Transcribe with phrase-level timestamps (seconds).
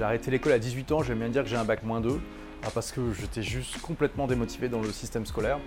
[0.00, 2.18] j'ai arrêté l'école à 18 ans, vais bien dire que j'ai un bac moins 2
[2.64, 5.58] ah, parce que j'étais juste complètement démotivé dans le système scolaire.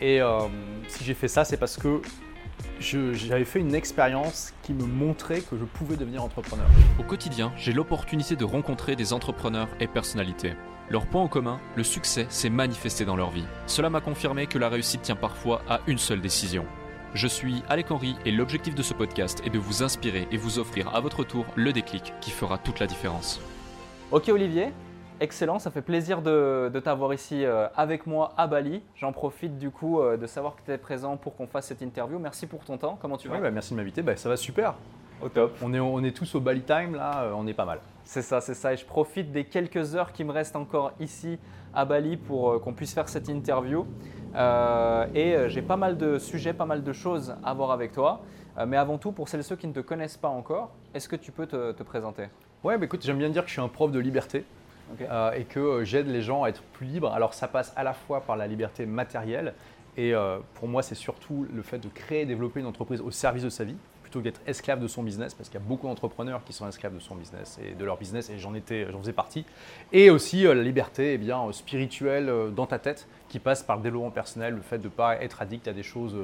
[0.00, 0.42] Et euh,
[0.86, 2.00] si j'ai fait ça, c'est parce que
[2.78, 6.66] j'avais fait une expérience qui me montrait que je pouvais devenir entrepreneur.
[7.00, 10.52] Au quotidien, j'ai l'opportunité de rencontrer des entrepreneurs et personnalités.
[10.88, 13.46] Leur point en commun, le succès s'est manifesté dans leur vie.
[13.66, 16.64] Cela m'a confirmé que la réussite tient parfois à une seule décision.
[17.14, 20.60] Je suis Alec Henry et l'objectif de ce podcast est de vous inspirer et vous
[20.60, 23.40] offrir à votre tour le déclic qui fera toute la différence.
[24.12, 24.72] Ok Olivier,
[25.20, 28.82] excellent, ça fait plaisir de, t'avoir ici euh, avec moi à Bali.
[28.96, 31.80] J'en profite du coup euh, de savoir que tu es présent pour qu'on fasse cette
[31.80, 32.18] interview.
[32.18, 33.38] Merci pour ton temps, comment tu vas?
[33.38, 34.74] Bah, Merci de m'inviter, bah, ça va super.
[35.22, 35.56] Au top.
[35.62, 37.78] On est, on est tous au Bali Time là, euh, on est pas mal.
[38.04, 38.72] C'est ça, c'est ça.
[38.72, 41.38] Et je profite des quelques heures qui me restent encore ici
[41.72, 43.86] à Bali pour qu'on puisse faire cette interview.
[44.34, 47.92] Euh, et euh, j'ai pas mal de sujets, pas mal de choses à voir avec
[47.92, 48.22] toi.
[48.66, 51.16] Mais avant tout, pour celles et ceux qui ne te connaissent pas encore, est-ce que
[51.16, 52.26] tu peux te, présenter?
[52.62, 54.44] Ouais, bah écoute, j'aime bien dire que je suis un prof de liberté.
[55.36, 57.12] et que j'aide les gens à être plus libres.
[57.12, 59.54] Alors ça passe à la fois par la liberté matérielle
[59.96, 60.12] et
[60.54, 63.50] pour moi c'est surtout le fait de créer et développer une entreprise au service de
[63.50, 63.76] sa vie
[64.10, 66.94] plutôt qu'être esclave de son business, parce qu'il y a beaucoup d'entrepreneurs qui sont esclaves
[66.94, 69.44] de son business et de leur business, et j'en étais, j'en faisais partie.
[69.92, 73.62] Et aussi euh, la liberté eh bien, euh, spirituelle euh, dans ta tête, qui passe
[73.62, 76.16] par le développement personnel, le fait de ne pas être addict à des choses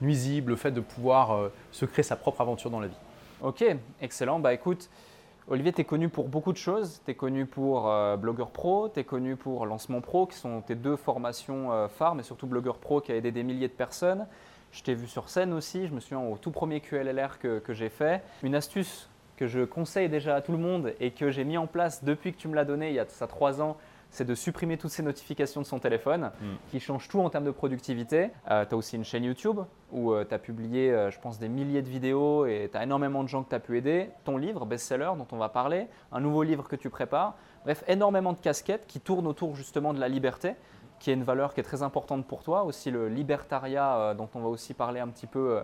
[0.00, 2.96] nuisibles, le fait de pouvoir se créer sa propre aventure dans la vie.
[3.42, 3.62] Ok,
[4.00, 4.38] excellent.
[4.38, 4.88] Bah écoute,
[5.46, 7.02] Olivier, tu es connu pour beaucoup de choses.
[7.04, 10.74] Tu es connu pour Blogueur Pro, tu es connu pour Lancement Pro, qui sont tes
[10.74, 14.26] deux formations phares, mais surtout Blogueur Pro qui a aidé des milliers de personnes.
[14.72, 17.90] Je t'ai vu sur scène aussi, je me souviens au tout premier QLLR que, j'ai
[17.90, 18.22] fait.
[18.42, 21.66] Une astuce que je conseille déjà à tout le monde et que j'ai mis en
[21.66, 23.76] place depuis que tu me l'as donné il y a ça trois ans,
[24.14, 26.46] c'est de supprimer toutes ces notifications de son téléphone mm.
[26.70, 28.30] qui changent tout en termes de productivité.
[28.50, 29.60] Euh, tu as aussi une chaîne YouTube
[29.92, 32.82] où euh, tu as publié, euh, je pense, des milliers de vidéos et tu as
[32.82, 34.10] énormément de gens que tu as pu aider.
[34.24, 37.34] Ton livre, best-seller, dont on va parler, un nouveau livre que tu prépares.
[37.64, 40.54] Bref, énormément de casquettes qui tournent autour justement de la liberté
[41.04, 44.28] qui est une valeur qui est très importante pour toi, aussi le libertariat euh, dont
[44.34, 45.62] on va aussi parler un petit peu euh,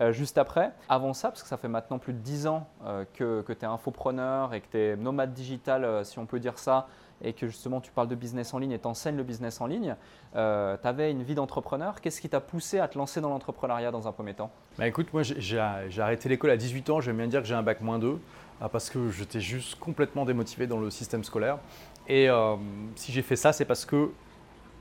[0.00, 0.72] euh, juste après.
[0.88, 2.68] Avant ça, parce que ça fait maintenant plus de 10 ans
[3.14, 6.58] que, que tu es infopreneur et que tu es nomade digital, si on peut dire
[6.58, 6.86] ça,
[7.22, 9.96] et que justement tu parles de business en ligne et t'enseignes le business en ligne,
[10.32, 12.00] tu avais une vie d'entrepreneur.
[12.00, 14.50] Qu'est-ce qui t'a poussé à te lancer dans l'entrepreneuriat dans un premier temps?
[14.78, 17.54] Bah Écoute, moi j'ai arrêté l'école à 18 ans, je vais bien dire que j'ai
[17.54, 18.18] un bac moins 2,
[18.70, 21.58] parce que j'étais juste complètement démotivé dans le système scolaire.
[22.08, 22.28] Et
[22.96, 24.10] si j'ai fait ça, c'est parce que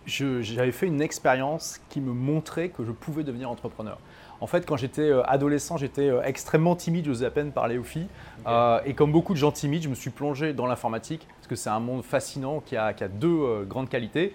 [0.07, 3.97] j'avais fait une expérience qui me montrait que je pouvais devenir entrepreneur.
[4.41, 7.83] En fait, quand j'étais euh, adolescent, j'étais euh, extrêmement timide, j'osais à peine parler aux
[7.83, 8.07] filles.
[8.47, 11.63] Euh, et comme beaucoup de gens timides, je me suis plongé dans l'informatique, parce que
[11.63, 14.33] c'est un monde fascinant qui a, deux grandes qualités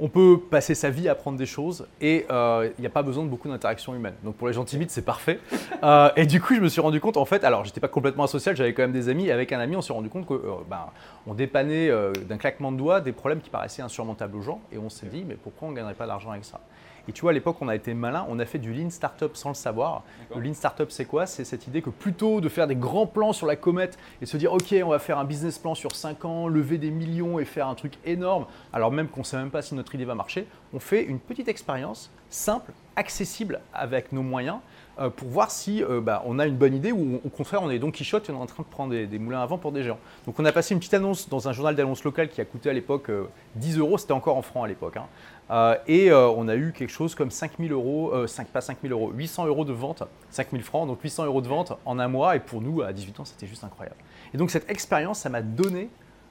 [0.00, 3.02] on peut passer sa vie à apprendre des choses et euh, il n'y a pas
[3.02, 4.14] besoin de beaucoup d'interaction humaine.
[4.22, 5.40] Donc pour les gens timides, c'est parfait.
[5.82, 8.24] Euh, et du coup, je me suis rendu compte, en fait, alors j'étais pas complètement
[8.24, 9.26] asocial, j'avais quand même des amis.
[9.26, 11.90] Et avec un ami, on s'est rendu compte qu'on euh, ben, dépannait
[12.28, 14.60] d'un claquement de doigts des problèmes qui paraissaient insurmontables aux gens.
[14.72, 16.60] Et on s'est dit, mais pourquoi on ne gagnerait pas d'argent avec ça?
[17.08, 19.36] Et tu vois, à l'époque, on a été malin, on a fait du lean startup
[19.36, 20.04] sans le savoir.
[20.34, 21.26] Le lean startup, c'est quoi?
[21.26, 24.36] C'est cette idée que plutôt de faire des grands plans sur la comète et se
[24.36, 27.44] dire, OK, on va faire un business plan sur 5 ans, lever des millions et
[27.44, 30.14] faire un truc énorme, alors même qu'on ne sait même pas si notre idée va
[30.14, 34.58] marcher, on fait une petite expérience simple, accessible avec nos moyens
[34.98, 37.70] euh, pour voir si euh, bah, on a une bonne idée ou au contraire on
[37.70, 39.72] est Don Quichotte et on est en train de prendre des, moulins à vent pour
[39.72, 39.98] des gens.
[40.26, 42.68] Donc on a passé une petite annonce dans un journal d'annonce local qui a coûté
[42.68, 43.10] à l'époque
[43.54, 44.96] 10 euh, euros, c'était encore en francs à l'époque.
[44.96, 45.06] Hein.
[45.50, 48.92] Euh, et euh, on a eu quelque chose comme 5000 euros, euh, 5, pas 5000
[48.92, 52.36] euros, 800 euros de vente, 5000 francs, donc 800 euros de vente en un mois.
[52.36, 53.96] Et pour nous, à 18 ans, c'était juste incroyable.
[54.34, 55.88] Et donc cette expérience, ça m'a donné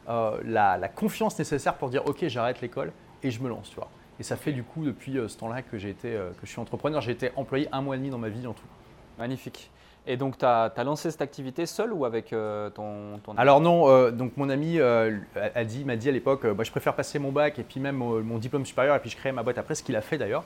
[0.07, 2.91] euh, la, confiance nécessaire pour dire ok, j'arrête l'école
[3.23, 3.69] et je me lance.
[3.69, 3.89] Tu vois.
[4.19, 7.01] Et ça fait du coup depuis ce temps-là que, que je suis entrepreneur.
[7.01, 8.65] J'ai été employé un mois et demi dans ma vie en tout.
[9.17, 9.71] Magnifique.
[10.09, 13.89] Et donc, tu as, lancé cette activité seul ou avec euh, ton, ton, Alors non,
[13.89, 17.19] euh, donc mon ami euh, a dit, m'a dit à l'époque, moi je préfère passer
[17.19, 19.75] mon bac et puis même mon diplôme supérieur et puis je crée ma boîte après,
[19.75, 20.45] ce qu'il a fait d'ailleurs.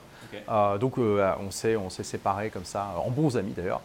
[0.80, 3.82] donc on s'est on séparés comme ça, en bons amis d'ailleurs,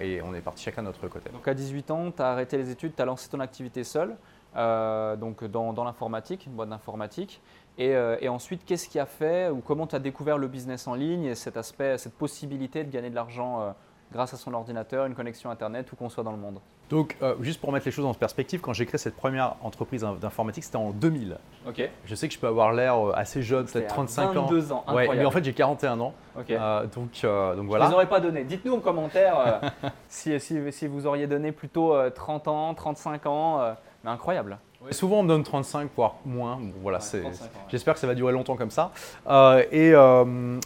[0.00, 1.30] et on est parti chacun de notre côté.
[1.30, 4.16] Donc à 18 ans, tu as arrêté les études, tu as lancé ton activité seul,
[4.56, 7.40] donc dans, dans l'informatique, une boîte d'informatique.
[7.78, 10.94] Et, et, ensuite, qu'est-ce qui a fait ou comment tu as découvert le business en
[10.94, 13.74] ligne et cet aspect, cette possibilité de gagner de l'argent
[14.14, 16.60] grâce à son ordinateur, une connexion Internet, où qu'on soit dans le monde.
[16.88, 20.06] Donc, euh, juste pour mettre les choses en perspective, quand j'ai créé cette première entreprise
[20.20, 21.36] d'informatique, c'était en 2000.
[21.66, 21.90] Ok.
[22.04, 24.46] Je sais que je peux avoir l'air euh, assez jeune, peut-être 35 ans.
[24.46, 26.14] 22 ans, ouais, mais en fait, j'ai 41 ans.
[26.38, 26.50] Ok.
[26.50, 27.86] Euh, donc, donc voilà.
[27.86, 28.44] Je ne les aurais pas donné.
[28.44, 29.60] Dites-nous en commentaire
[30.08, 33.74] si, si, si, vous auriez donné plutôt 30 ans, 35 ans.
[34.04, 34.58] mais incroyable.
[34.90, 36.56] Souvent, on me donne 35, voire moins.
[36.60, 36.98] Bon, voilà,
[37.68, 38.92] J'espère que ça va durer longtemps comme ça.
[39.72, 39.94] Et,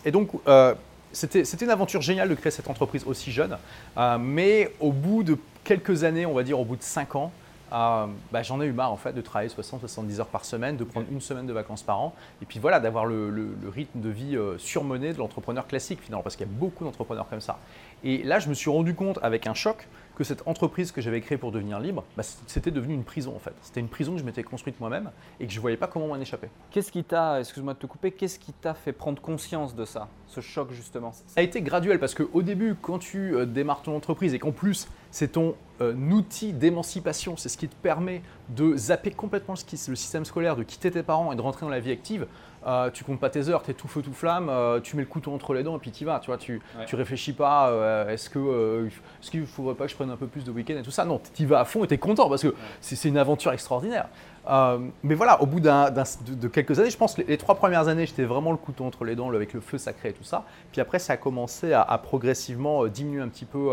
[0.04, 0.30] et, donc,
[1.12, 3.56] c'était une aventure géniale de créer cette entreprise aussi jeune,
[3.96, 7.32] euh, mais au bout de quelques années, on va dire au bout de 5 ans,
[7.72, 10.84] euh, bah, j'en ai eu marre en fait de travailler 60-70 heures par semaine, de
[10.84, 14.36] prendre une semaine de vacances par an, et puis voilà, d'avoir le, rythme de vie
[14.36, 17.58] euh, surmené de l'entrepreneur classique finalement, parce qu'il y a beaucoup d'entrepreneurs comme ça.
[18.04, 19.86] Et là, je me suis rendu compte avec un choc
[20.18, 23.38] que cette entreprise que j'avais créée pour devenir libre, bah, c'était devenu une prison en
[23.38, 23.54] fait.
[23.62, 26.08] C'était une prison que je m'étais construite moi-même et que je ne voyais pas comment
[26.08, 26.48] m'en échapper.
[26.72, 30.08] Qu'est-ce qui t'a, excuse-moi de te couper, qu'est-ce qui t'a fait prendre conscience de ça,
[30.26, 31.12] ce choc justement?
[31.12, 34.50] Ça a été graduel parce qu'au début, quand tu euh, démarres ton entreprise et qu'en
[34.50, 39.94] plus c'est ton euh, outil d'émancipation, c'est ce qui te permet de zapper complètement le
[39.94, 42.26] système scolaire, de quitter tes parents et de rentrer dans la vie active.
[42.66, 45.02] Euh, tu comptes pas tes heures, tu es tout feu tout flamme, euh, tu mets
[45.02, 46.18] le couteau entre les dents et puis tu vas.
[46.20, 47.70] Tu vois, tu, tu réfléchis pas.
[47.70, 50.76] Euh, est-ce que est qu'il faudrait pas que je prenne un peu plus de week-end
[50.76, 51.04] et tout ça?
[51.04, 54.08] Non, tu vas à fond et tu es content parce que c'est une aventure extraordinaire.
[55.02, 58.24] mais voilà, au bout de, quelques années, je pense les, les trois premières années, j'étais
[58.24, 60.44] vraiment le couteau entre les dents avec le feu sacré et tout ça.
[60.72, 63.72] Puis après, ça a commencé à, à progressivement diminuer un petit peu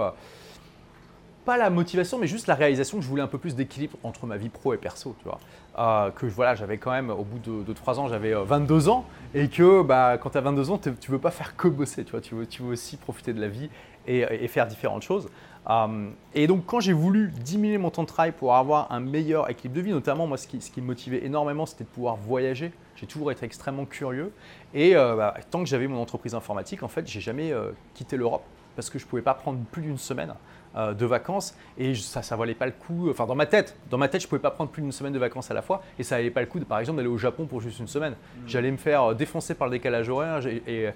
[1.45, 4.25] pas la motivation, mais juste la réalisation que je voulais un peu plus d'équilibre entre
[4.25, 5.39] ma vie pro et perso, tu vois.
[5.77, 9.06] Euh, que voilà, j'avais quand même, au bout de, trois ans, j'avais 22 euh, ans,
[9.33, 12.12] et que bah, quand tu as 22 ans, tu veux pas faire que bosser, tu
[12.12, 13.69] vois, tu veux, tu veux aussi profiter de la vie
[14.07, 15.27] et, faire différentes choses.
[15.69, 19.50] Euh, et donc, quand j'ai voulu diminuer mon temps de travail pour avoir un meilleur
[19.50, 22.16] équilibre de vie, notamment, moi, ce qui, ce qui me motivait énormément, c'était de pouvoir
[22.16, 22.72] voyager.
[22.95, 24.31] J'ai toujours été extrêmement curieux.
[24.74, 27.51] Et bah, tant que j'avais mon entreprise informatique, en fait, j'ai jamais
[27.94, 28.44] quitté l'Europe
[28.75, 30.33] parce que je ne pouvais pas prendre plus d'une semaine
[30.77, 33.10] euh, de vacances et ça ne valait pas le coup.
[33.10, 35.13] Enfin, dans ma tête, dans ma tête, je ne pouvais pas prendre plus d'une semaine
[35.13, 37.07] de vacances à la fois et ça valait pas le coup, de, par exemple, d'aller
[37.07, 38.12] au Japon pour juste une semaine.
[38.12, 38.42] Hmm.
[38.45, 40.89] J'allais me faire euh, défoncer par le décalage horaire et,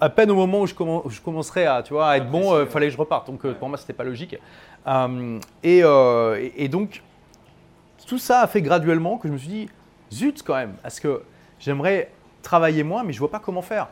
[0.00, 2.62] à peine au moment où je, je commencerais à, tu vois, à être bon, il
[2.62, 3.28] euh, fallait que je reparte.
[3.28, 4.36] Donc pour moi, c'était pas logique.
[5.62, 5.82] Et,
[6.56, 7.02] et, donc,
[8.04, 9.68] tout ça a fait graduellement que je me suis dit,
[10.12, 11.22] zut quand même, parce que
[11.60, 12.10] j'aimerais
[12.42, 13.86] travailler moins, mais je vois pas comment faire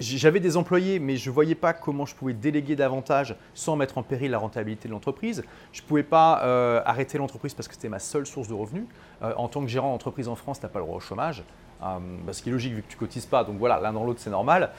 [0.00, 3.98] j'avais des employés, mais je ne voyais pas comment je pouvais déléguer davantage sans mettre
[3.98, 5.44] en péril la rentabilité de l'entreprise.
[5.72, 8.84] Je ne pouvais pas euh, arrêter l'entreprise parce que c'était ma seule source de revenus.
[9.22, 11.44] Euh, en tant que gérant d'entreprise en France, tu n'as pas le droit au chômage.
[11.82, 14.04] Euh, bah, ce qui est logique vu que tu cotises pas, donc voilà, l'un dans
[14.04, 14.70] l'autre c'est normal.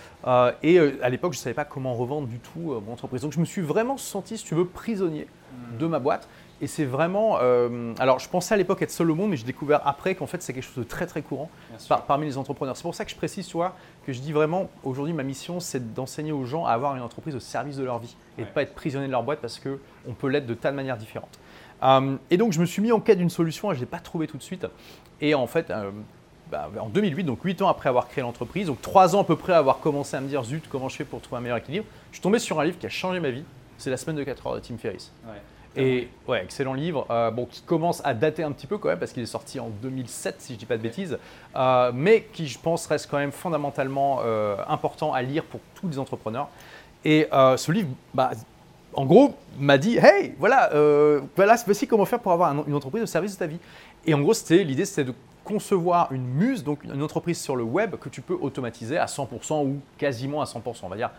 [0.62, 3.22] et à l'époque, je ne savais pas comment revendre du tout mon entreprise.
[3.22, 5.78] Donc je me suis vraiment senti, si tu veux, prisonnier mmh.
[5.78, 6.28] de ma boîte.
[6.64, 7.40] Et c'est vraiment.
[7.42, 10.28] Euh, alors, je pensais à l'époque être seul au monde, mais j'ai découvert après qu'en
[10.28, 11.50] fait, c'est quelque chose de très très courant
[12.08, 12.78] parmi les entrepreneurs.
[12.78, 13.76] C'est pour ça que je précise, tu vois,
[14.06, 17.36] que je dis vraiment, aujourd'hui, ma mission, c'est d'enseigner aux gens à avoir une entreprise
[17.36, 19.60] au service de leur vie et de ne pas être prisonnier de leur boîte parce
[19.60, 21.38] qu'on peut l'être de tas de manières différentes.
[21.84, 23.92] Euh, et donc, je me suis mis en quête d'une solution et je ne l'ai
[23.92, 24.66] pas trouvée tout de suite.
[25.20, 25.92] Et en fait, euh,
[26.50, 29.36] bah, en 2008, donc 8 ans après avoir créé l'entreprise, donc 3 ans à peu
[29.36, 31.58] près à avoir commencé à me dire, zut, comment je fais pour trouver un meilleur
[31.58, 33.44] équilibre, je suis tombé sur un livre qui a changé ma vie.
[33.78, 35.12] C'est La semaine de 4 heures de Tim Ferriss.
[35.76, 39.00] Et ouais, excellent livre, euh, bon, qui commence à dater un petit peu quand même,
[39.00, 41.18] parce qu'il est sorti en 2007, si je ne dis pas de bêtises,
[41.56, 45.88] euh, mais qui, je pense, reste quand même fondamentalement euh, important à lire pour tous
[45.88, 46.50] les entrepreneurs.
[47.06, 48.32] Et ce livre, bah,
[48.94, 50.70] en gros, m'a dit Hey, voilà,
[51.36, 53.60] voilà, voici comment faire pour avoir une entreprise au service de ta vie.
[54.06, 57.64] Et en gros, c'était l'idée, c'était de concevoir une muse, donc une entreprise sur le
[57.64, 61.12] web que tu peux automatiser à 100% ou quasiment à 100%, on va dire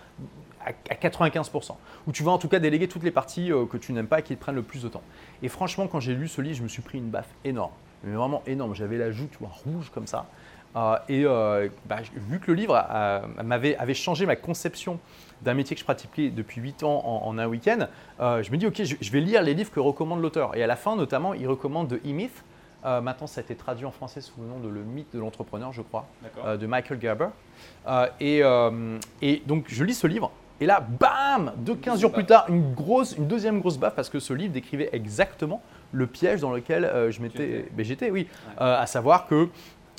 [0.64, 1.76] à 95%,
[2.06, 4.20] où tu vas en tout cas déléguer toutes les parties euh, que tu n'aimes pas
[4.20, 5.02] et qui te prennent le plus de temps.
[5.43, 7.72] Et franchement, quand j'ai lu ce livre, je me suis pris une baffe énorme,
[8.02, 8.75] mais vraiment énorme.
[8.75, 10.26] J'avais la joue tu vois, rouge comme ça.
[10.76, 12.82] Euh, et euh, bah, vu que le livre
[13.44, 14.99] m'avait avait changé ma conception
[15.43, 17.87] d'un métier que je pratiquais depuis 8 ans en, un week-end,
[18.19, 20.56] je me dis, ok, je, vais lire les livres que recommande l'auteur.
[20.56, 22.43] Et à la fin, notamment, il recommande The E-Myth.
[22.82, 25.72] maintenant, ça a été traduit en français sous le nom de Le mythe de l'entrepreneur,
[25.72, 26.06] je crois,
[26.58, 27.29] de Michael Gerber.
[28.20, 28.43] et,
[29.20, 32.75] et, donc, je lis ce livre et là, bam Deux 15 jours plus tard, une,
[32.75, 35.61] grosse, une deuxième grosse baffe parce que ce livre décrivait exactement
[35.93, 37.69] le piège dans lequel euh, je m'étais.
[37.79, 38.29] J'étais, oui.
[38.61, 39.49] Euh, à savoir que.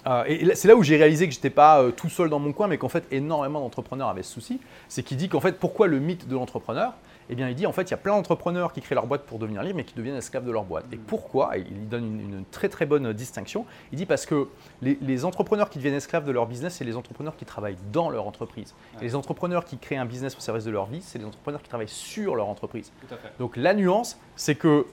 [0.07, 2.53] Euh, et c'est là où j'ai réalisé que je n'étais pas tout seul dans mon
[2.53, 4.61] coin, mais qu'en fait, énormément d'entrepreneurs avaient ce souci.
[4.87, 6.93] C'est qu'il dit qu'en fait, pourquoi le mythe de l'entrepreneur?
[7.29, 9.23] Eh bien, il dit en fait, il y a plein d'entrepreneurs qui créent leur boîte
[9.23, 10.85] pour devenir libres, mais qui deviennent esclaves de leur boîte.
[10.91, 11.57] Et pourquoi?
[11.57, 13.65] Il donne une, très très bonne distinction.
[13.91, 14.47] Il dit parce que
[14.81, 18.27] les, entrepreneurs qui deviennent esclaves de leur business, c'est les entrepreneurs qui travaillent dans leur
[18.27, 18.75] entreprise.
[19.01, 21.61] Et les entrepreneurs qui créent un business au service de leur vie, c'est les entrepreneurs
[21.61, 22.91] qui travaillent sur leur entreprise.
[23.39, 24.85] Donc la nuance, c'est que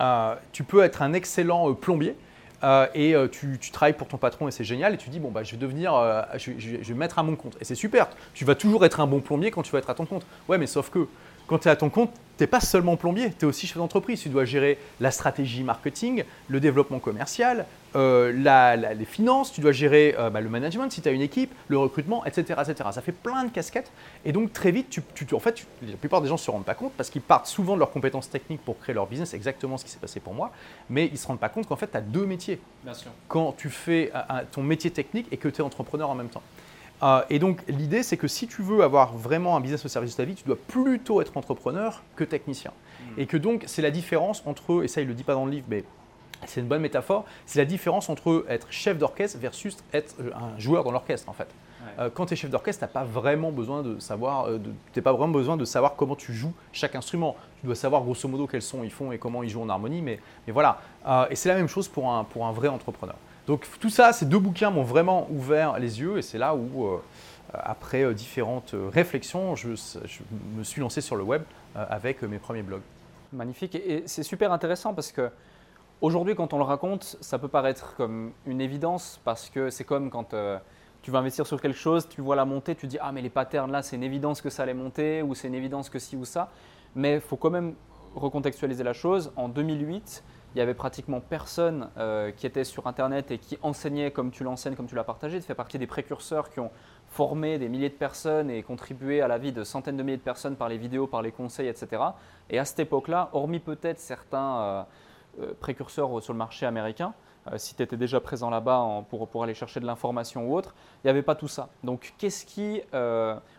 [0.00, 2.16] euh, tu peux être un excellent euh, plombier.
[2.62, 5.42] Euh, et tu, travailles pour ton patron et c'est génial et tu dis bon bah
[5.42, 5.94] je vais devenir
[6.36, 9.06] je, je, vais mettre à mon compte et c'est super tu vas toujours être un
[9.06, 11.08] bon plombier quand tu vas être à ton compte ouais mais sauf que
[11.50, 13.76] quand tu es à ton compte, tu n'es pas seulement plombier, tu es aussi chef
[13.76, 14.20] d'entreprise.
[14.20, 17.66] Tu dois gérer la stratégie marketing, le développement commercial,
[17.96, 18.30] euh,
[18.94, 21.76] les finances, tu dois gérer euh, bah, le management si tu as une équipe, le
[21.76, 22.90] recrutement, etc., etc.
[22.92, 23.90] Ça fait plein de casquettes.
[24.24, 26.76] Et donc très vite, tu, en fait, la plupart des gens ne se rendent pas
[26.76, 29.84] compte parce qu'ils partent souvent de leurs compétences techniques pour créer leur business, exactement ce
[29.84, 30.52] qui s'est passé pour moi,
[30.88, 32.60] mais ils ne se rendent pas compte qu'en fait, tu as deux métiers.
[32.84, 33.10] Bien sûr.
[33.26, 36.42] Quand tu fais euh, ton métier technique et que tu es entrepreneur en même temps.
[37.02, 40.12] Euh, et donc l'idée, c'est que si tu veux avoir vraiment un business au service
[40.12, 42.72] de ta vie, tu dois plutôt être entrepreneur que technicien.
[42.72, 43.20] Mm.
[43.20, 45.50] Et que donc, c'est la différence entre, et ça il le dit pas dans le
[45.52, 45.84] livre, mais
[46.46, 50.84] c'est une bonne métaphore, c'est la différence entre être chef d'orchestre versus être un joueur
[50.84, 51.48] dans l'orchestre en fait.
[51.98, 54.58] Euh, quand tu es chef d'orchestre, tu n'as pas vraiment besoin de savoir, euh,
[55.02, 57.36] pas vraiment besoin de savoir comment tu joues chaque instrument.
[57.60, 60.02] Tu dois savoir grosso modo quels sons ils font et comment ils jouent en harmonie,
[60.02, 60.80] mais, mais voilà.
[61.06, 63.16] Euh, et c'est la même chose pour un, pour un vrai entrepreneur.
[63.50, 66.86] Donc tout ça, ces deux bouquins m'ont vraiment ouvert les yeux et c'est là où,
[67.52, 70.20] après différentes réflexions, je, je,
[70.56, 71.42] me suis lancé sur le web
[71.74, 72.82] avec mes premiers blogs.
[73.32, 75.30] Magnifique et c'est super intéressant parce que
[76.00, 80.10] aujourd'hui, quand on le raconte, ça peut paraître comme une évidence parce que c'est comme
[80.10, 80.32] quand
[81.02, 83.30] tu vas investir sur quelque chose, tu vois la montée, tu dis ah mais les
[83.30, 86.14] patterns là c'est une évidence que ça allait monter ou c'est une évidence que ci
[86.14, 86.52] ou ça.
[86.94, 87.74] Mais il faut quand même
[88.14, 89.32] recontextualiser la chose.
[89.34, 90.22] En 2008,
[90.54, 94.42] il y avait pratiquement personne euh, qui était sur Internet et qui enseignait comme tu
[94.42, 95.38] l'enseignes, comme tu l'as partagé.
[95.38, 96.70] Tu fais partie des précurseurs qui ont
[97.08, 100.22] formé des milliers de personnes et contribué à la vie de centaines de milliers de
[100.22, 102.02] personnes par les vidéos, par les conseils, etc.
[102.48, 104.82] Et à cette époque-là, hormis peut-être certains euh,
[105.40, 107.14] euh, précurseurs sur le marché américain,
[107.56, 111.06] si tu étais déjà présent là-bas pour, pour, aller chercher de l'information ou autre, il
[111.06, 111.70] n'y avait pas tout ça.
[111.82, 112.82] Donc, qu'est-ce qui,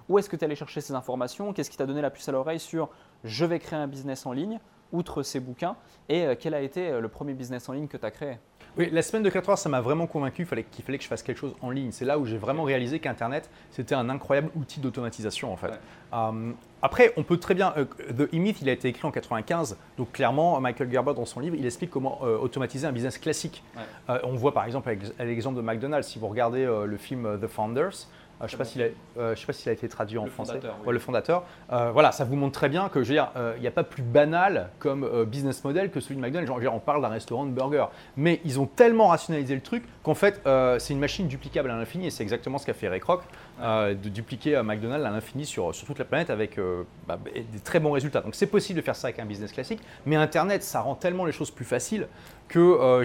[0.07, 1.51] où est-ce que tu es allé chercher ces informations?
[1.51, 2.89] Qu'est-ce qui t'a donné la puce à l'oreille sur
[3.23, 4.59] je vais créer un business en ligne,
[4.91, 5.75] outre ces bouquins
[6.09, 8.37] Et euh, quel a été le premier business en ligne que tu as créé?
[8.77, 11.03] Oui, la semaine de 4 heures, ça m'a vraiment convaincu qu'il fallait, qu'il fallait que
[11.03, 11.91] je fasse quelque chose en ligne.
[11.91, 15.73] C'est là où j'ai vraiment réalisé qu'Internet, c'était un incroyable outil d'automatisation en fait.
[16.13, 17.73] Euh, après, on peut très bien.
[17.75, 21.41] Euh, The E-Myth, il a été écrit en 95, donc clairement, Michael Gerber, dans son
[21.41, 23.61] livre, il explique comment euh, automatiser un business classique.
[24.07, 27.91] on voit par exemple avec, l'exemple de McDonald's, si vous regardez le film The Founders,
[27.91, 30.59] euh, je ne sais, euh, sais, pas s'il a été traduit en français.
[30.87, 31.43] le fondateur.
[31.71, 33.83] Euh, voilà, ça vous montre très bien que, je veux dire, il n'y a pas
[33.83, 36.51] plus banal comme business model que celui de McDonald's.
[36.63, 37.87] Genre, on parle d'un restaurant de burgers.
[38.17, 40.41] Mais ils ont tellement rationalisé le truc qu'en fait,
[40.79, 42.07] c'est une machine duplicable à l'infini.
[42.07, 43.21] Et c'est exactement ce qu'a fait Ray Kroc,
[43.61, 46.59] de dupliquer McDonald's à l'infini sur, sur, toute la planète avec
[47.07, 48.21] bah, des très bons résultats.
[48.21, 49.81] Donc c'est possible de faire ça avec un business classique.
[50.05, 52.07] Mais Internet, ça rend tellement les choses plus faciles
[52.47, 53.03] que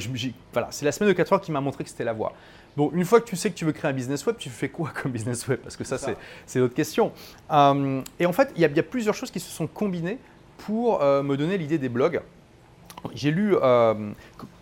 [0.52, 2.32] voilà, c'est la semaine de 4 heures qui m'a montré que c'était la voie.
[2.76, 4.68] Bon, une fois que tu sais que tu veux créer un business web, tu fais
[4.68, 5.60] quoi comme business web?
[5.60, 5.96] Parce que ça,
[6.44, 7.12] c'est l'autre question.
[7.50, 10.18] Euh, et en fait, il y, a plusieurs choses qui se sont combinées
[10.58, 12.20] pour euh, me donner l'idée des blogs.
[13.14, 14.10] J'ai lu, euh,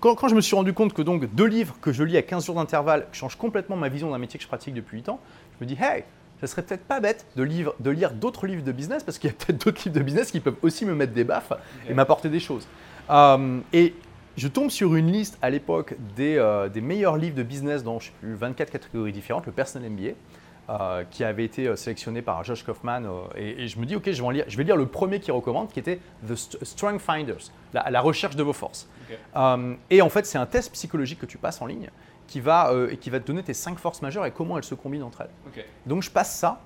[0.00, 2.47] quand, je me suis rendu compte que donc deux livres que je lis à 15
[2.47, 5.21] jours d'intervalle changent complètement ma vision d'un métier que je pratique depuis 8 ans,
[5.59, 6.04] je me dis, hey,
[6.40, 9.33] ça serait peut-être pas bête de, de lire d'autres livres de business parce qu'il y
[9.33, 11.52] a peut-être d'autres livres de business qui peuvent aussi me mettre des baffes
[11.88, 12.68] et m'apporter des choses.
[13.73, 13.94] et
[14.37, 18.07] je tombe sur une liste à l'époque des, euh, meilleurs livres de business dans je
[18.07, 20.12] sais plus, 24 catégories différentes, le Personal MBA,
[20.71, 23.03] euh, qui avait été euh, sélectionné par Josh Kaufman.
[23.37, 25.71] Et, je me dis, OK, je vais, lire, je vais lire le premier qu'il recommande,
[25.71, 28.88] qui était The Strength Finders, la, recherche de vos forces.
[29.91, 31.91] et en fait, c'est un test psychologique que tu passes en ligne
[32.26, 34.75] qui va, et qui va te donner tes cinq forces majeures et comment elles se
[34.75, 35.64] combinent entre elles.
[35.87, 36.61] Donc je passe ça.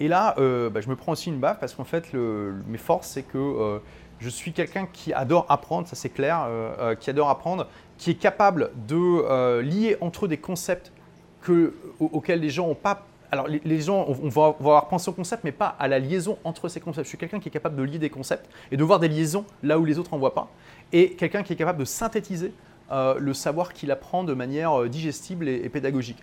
[0.00, 3.22] Et là, bah, je me prends aussi une baffe parce qu'en fait, mes forces, c'est
[3.22, 3.80] que
[4.20, 8.10] je suis quelqu'un qui adore apprendre, ça c'est clair, euh, euh, qui adore apprendre, qui
[8.10, 10.92] est capable de euh, lier entre eux des concepts
[11.40, 13.06] que, auxquels les gens n'ont pas.
[13.30, 16.68] Alors les, gens, on va, avoir pensé au concept, mais pas à la liaison entre
[16.68, 17.04] ces concepts.
[17.04, 19.44] Je suis quelqu'un qui est capable de lier des concepts et de voir des liaisons
[19.62, 20.48] là où les autres n'en voient pas.
[20.92, 22.54] Et quelqu'un qui est capable de synthétiser
[22.90, 26.16] le savoir qu'il apprend de manière digestible et, pédagogique.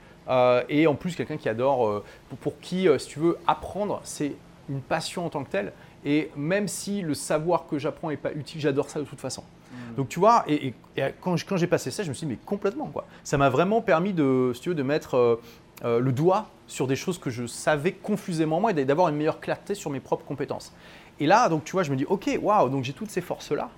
[0.68, 4.34] et en plus, quelqu'un qui adore, pour, pour, qui, si tu veux, apprendre, c'est
[4.68, 5.74] une passion en tant que telle.
[6.06, 9.42] Et même si le savoir que j'apprends n'est pas utile, j'adore ça de toute façon.
[9.42, 9.96] Mm.
[9.98, 10.74] Donc tu vois, et,
[11.20, 13.06] quand, j'ai passé ça, je me suis dit, mais complètement quoi.
[13.24, 15.42] Ça m'a vraiment permis de, si tu veux, de mettre euh,
[15.84, 19.40] euh, le doigt sur des choses que je savais confusément moi et d'avoir une meilleure
[19.40, 20.74] clarté sur mes propres compétences.
[21.20, 23.72] Et là, donc tu vois, je me dis, ok, waouh, donc j'ai toutes ces forces-là.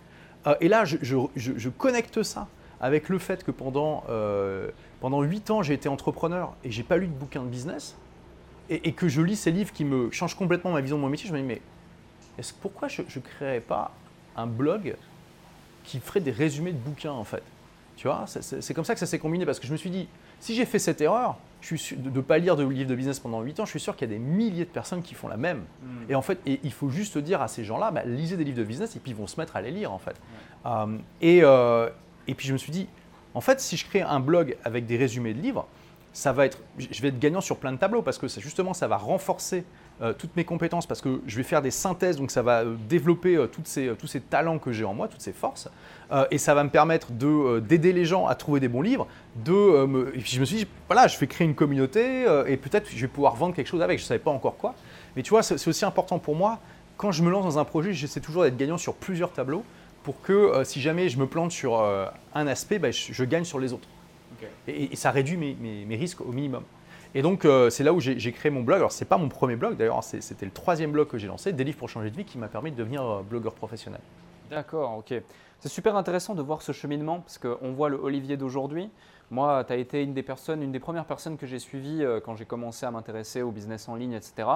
[0.47, 2.47] Euh, et là, je, connecte ça
[2.81, 4.03] avec le fait que pendant,
[4.99, 7.95] pendant 8 ans, j'ai été entrepreneur et j'ai pas lu de bouquin de business.
[8.69, 11.07] Et, et, que je lis ces livres qui me changent complètement ma vision de mon
[11.07, 11.61] métier, je me dis, mais
[12.37, 13.91] est-ce pourquoi je ne créerais pas
[14.35, 14.95] un blog
[15.83, 17.43] qui ferait des résumés de bouquins en fait?
[17.95, 20.07] Tu vois, c'est comme ça que ça s'est combiné parce que je me suis dit,
[20.39, 23.19] si j'ai fait cette erreur, je suis de ne pas lire de livres de business
[23.19, 25.27] pendant 8 ans, je suis sûr qu'il y a des milliers de personnes qui font
[25.27, 25.63] la même.
[25.81, 26.11] Hmm.
[26.11, 28.63] Et en fait, il faut juste dire à ces gens-là, bah, lisez des livres de
[28.63, 30.15] business et puis ils vont se mettre à les lire en fait.
[30.67, 31.89] Euh, et, euh,
[32.27, 32.87] et puis je me suis dit,
[33.33, 35.67] en fait, si je crée un blog avec des résumés de livres,
[36.13, 38.87] ça va être, je vais être gagnant sur plein de tableaux parce que justement, ça
[38.87, 39.63] va renforcer
[39.99, 42.75] euh, toutes mes compétences parce que je vais faire des synthèses, donc ça va euh,
[42.87, 45.69] développer euh, toutes ces, tous ces talents que j'ai en moi, toutes ces forces,
[46.31, 49.07] et ça va me permettre d'aider les gens à trouver des bons livres.
[49.43, 52.55] De, me, et puis je me suis dit, voilà, je vais créer une communauté et
[52.55, 54.73] peut-être je vais pouvoir vendre quelque chose avec, je ne savais pas encore quoi.
[55.17, 56.59] Mais tu vois, c'est aussi important pour moi,
[56.95, 59.65] quand je me lance dans un projet, j'essaie toujours d'être gagnant sur plusieurs tableaux
[60.03, 61.83] pour que si jamais je me plante sur
[62.33, 63.89] un aspect, bah, je, gagne sur les autres.
[64.69, 66.63] Et, ça réduit mes, mes risques au minimum.
[67.15, 68.77] Et donc, euh, c'est là où j'ai créé mon blog.
[68.77, 71.53] Alors, ce n'est pas mon premier blog, d'ailleurs, c'était le troisième blog que j'ai lancé,
[71.53, 74.01] Des livres pour changer de vie, qui m'a permis de devenir euh, blogueur professionnel.
[74.49, 75.13] D'accord, ok.
[75.59, 78.89] C'est super intéressant de voir ce cheminement parce qu'on voit le Olivier d'aujourd'hui.
[79.31, 82.19] Moi, tu as été une des personnes, une des premières personnes que j'ai suivies euh,
[82.19, 84.47] quand j'ai commencé à m'intéresser au business en ligne, etc.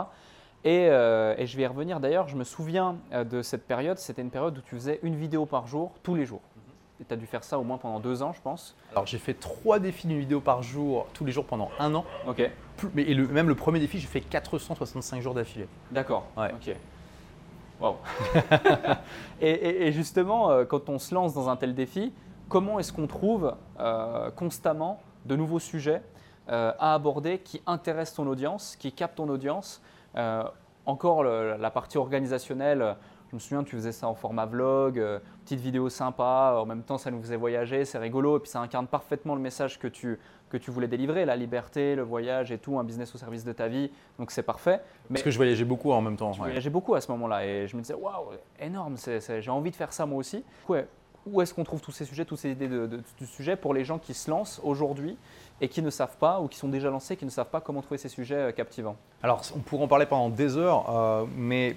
[0.65, 4.29] Euh, et, je vais y revenir d'ailleurs, je me souviens de cette période, c'était une
[4.29, 6.41] période où tu faisais une vidéo par jour, tous les jours.
[7.01, 8.75] Et tu as dû faire ça au moins pendant deux ans, je pense.
[8.91, 12.05] Alors j'ai fait trois défis d'une vidéo par jour, tous les jours pendant un an.
[12.27, 12.50] Ok.
[12.93, 15.67] mais, et même le premier défi, j'ai fait 465 jours d'affilée.
[15.91, 16.27] D'accord.
[16.38, 16.53] Ouais.
[16.53, 16.75] Ok.
[17.79, 17.98] Wow.
[19.41, 22.13] et, justement, euh, quand on se lance dans un tel défi,
[22.48, 23.55] comment est-ce qu'on trouve
[24.36, 26.03] constamment de nouveaux sujets
[26.48, 29.81] à aborder qui intéressent ton audience, qui captent ton audience
[30.17, 30.43] euh,
[30.88, 32.96] encore la partie organisationnelle,
[33.31, 36.83] je me souviens, tu faisais ça en format vlog, euh, petite vidéo sympa, en même
[36.83, 39.88] temps ça nous faisait voyager, c'est rigolo, et puis ça incarne parfaitement le message que
[39.88, 40.19] tu,
[40.50, 43.53] que tu voulais délivrer, la liberté, le voyage et tout, un business au service de
[43.53, 44.81] ta vie, donc c'est parfait.
[45.09, 46.33] Mais Parce que je voyageais beaucoup en même temps.
[46.33, 49.77] Je voyageais beaucoup à ce moment-là, et je me disais, waouh, énorme, j'ai envie de
[49.77, 50.43] faire ça moi aussi.
[50.67, 50.85] Ouais,
[51.25, 53.73] où est-ce qu'on trouve tous ces sujets, toutes ces idées de, de, de sujets pour
[53.73, 55.17] les gens qui se lancent aujourd'hui
[55.61, 57.81] et qui ne savent pas ou qui sont déjà lancés, qui ne savent pas comment
[57.81, 58.97] trouver ces sujets euh, captivants?
[59.21, 61.75] Alors, on pourrait en parler pendant des heures, euh, mais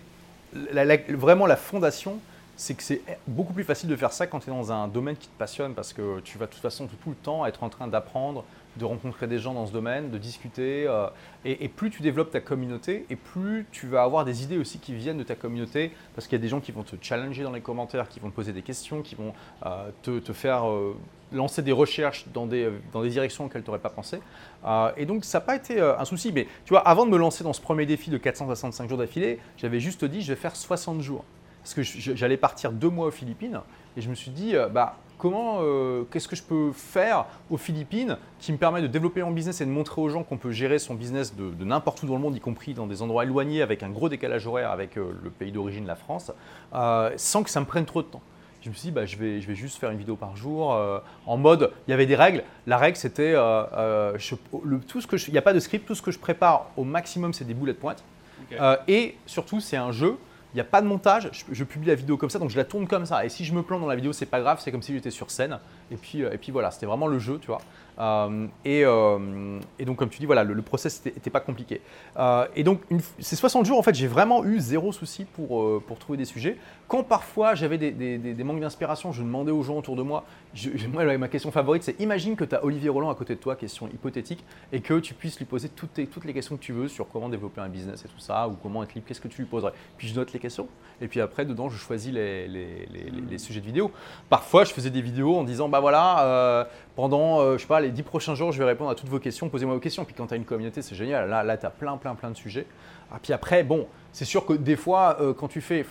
[1.09, 2.19] vraiment la fondation,
[2.57, 5.17] c'est que c'est beaucoup plus facile de faire ça quand tu es dans un domaine
[5.17, 7.69] qui te passionne parce que tu vas de toute façon tout le temps être en
[7.69, 8.45] train d'apprendre,
[8.77, 10.87] de rencontrer des gens dans ce domaine, de discuter.
[10.87, 11.07] Euh,
[11.45, 14.95] et, plus tu développes ta communauté, et plus tu vas avoir des idées aussi qui
[14.95, 17.53] viennent de ta communauté, parce qu'il y a des gens qui vont te challenger dans
[17.53, 19.33] les commentaires, qui vont te poser des questions, qui vont
[19.67, 20.97] euh, te, faire euh,
[21.33, 24.21] lancer des recherches dans des, dans des directions auxquelles tu n'aurais pas pensé.
[24.97, 26.33] et donc ça n'a pas été un souci.
[26.33, 29.39] Mais tu vois, avant de me lancer dans ce premier défi de 465 jours d'affilée,
[29.57, 31.25] j'avais juste dit je vais faire 60 jours.
[31.63, 33.61] Parce que j'allais partir deux mois aux Philippines,
[33.97, 38.17] et je me suis dit, bah comment, euh, qu'est-ce que je peux faire aux Philippines
[38.39, 40.79] qui me permet de développer mon business et de montrer aux gens qu'on peut gérer
[40.79, 43.83] son business de, n'importe où dans le monde, y compris dans des endroits éloignés avec
[43.83, 46.33] un gros décalage horaire avec euh, le pays d'origine, la France,
[46.75, 48.23] euh, sans que ça me prenne trop de temps.
[48.63, 50.75] Je me suis dit, bah, je, vais, je vais juste faire une vidéo par jour
[51.27, 52.45] en mode, il y avait des règles.
[52.67, 56.11] La règle, c'était, tout ce que il n'y a pas de script, tout ce que
[56.11, 58.03] je prépare au maximum, c'est des boulets de pointe.
[58.89, 60.17] et surtout, c'est un jeu.
[60.55, 62.65] Il n'y a pas de montage, je, publie la vidéo comme ça, donc je la
[62.65, 63.25] tourne comme ça.
[63.25, 65.11] Et si je me plante dans la vidéo, c'est pas grave, c'est comme si j'étais
[65.11, 65.59] sur scène.
[65.91, 67.61] Et puis, euh, et puis voilà, c'était vraiment le jeu, tu vois.
[67.99, 71.81] Euh, euh, et, donc, comme tu dis, voilà, le, process n'était pas compliqué.
[72.57, 72.81] et donc,
[73.19, 76.57] ces 60 jours, en fait, j'ai vraiment eu zéro souci pour, pour trouver des sujets.
[76.89, 80.25] Quand parfois j'avais des, des, manques d'inspiration, je demandais aux gens autour de moi.
[80.93, 83.57] moi, ma question favorite, c'est imagine que tu as Olivier Roland à côté de toi,
[83.57, 86.89] question hypothétique, et que tu puisses lui poser toutes, toutes les questions que tu veux
[86.89, 89.43] sur comment développer un business et tout ça, ou comment être libre, qu'est-ce que tu
[89.43, 89.73] lui poserais?
[89.97, 90.69] Puis je note les questions,
[91.01, 92.87] et puis après, dedans, je choisis les, les,
[93.31, 93.91] les, sujets de vidéo.
[94.29, 97.91] Parfois, je faisais des vidéos en disant, bah voilà, euh, pendant, euh, je sais les
[97.91, 100.05] 10 prochains jours, je vais répondre à toutes vos questions, posez-moi vos questions.
[100.05, 101.29] Puis quand tu as une communauté, c'est génial.
[101.29, 102.61] Là, là tu as plein, plein, plein de sujets.
[102.61, 102.67] Et
[103.13, 105.85] ah, puis après, bon, c'est sûr que des fois, euh, quand, tu fais,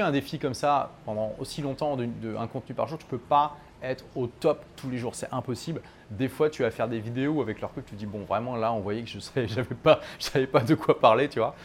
[0.00, 3.18] un défi comme ça pendant aussi longtemps, de, un contenu par jour, tu ne peux
[3.18, 5.16] pas être au top tous les jours.
[5.16, 5.80] C'est impossible.
[6.12, 8.54] Des fois, tu vas faire des vidéos avec leur que tu te dis, bon, vraiment,
[8.54, 11.56] là, on voyait que je ne savais pas, savais pas de quoi parler, tu vois.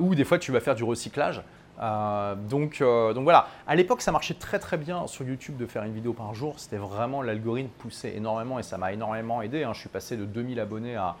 [0.00, 1.40] Ou des fois, tu vas faire du recyclage.
[1.80, 5.66] Euh, donc, euh, donc voilà, à l'époque ça marchait très très bien sur YouTube de
[5.66, 6.58] faire une vidéo par jour.
[6.58, 9.64] C'était vraiment l'algorithme poussait énormément et ça m'a énormément aidé.
[9.64, 9.72] Hein.
[9.72, 11.16] Je suis passé de 2000 abonnés à,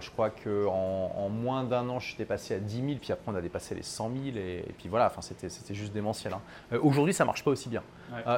[0.00, 3.34] je crois qu'en en, moins d'un an, j'étais passé à 10 000, puis après on
[3.34, 6.32] a dépassé les 100 000, et, puis voilà, enfin, c'était, juste démentiel.
[6.32, 6.40] Hein.
[6.72, 7.82] Euh, aujourd'hui, ça marche pas aussi bien.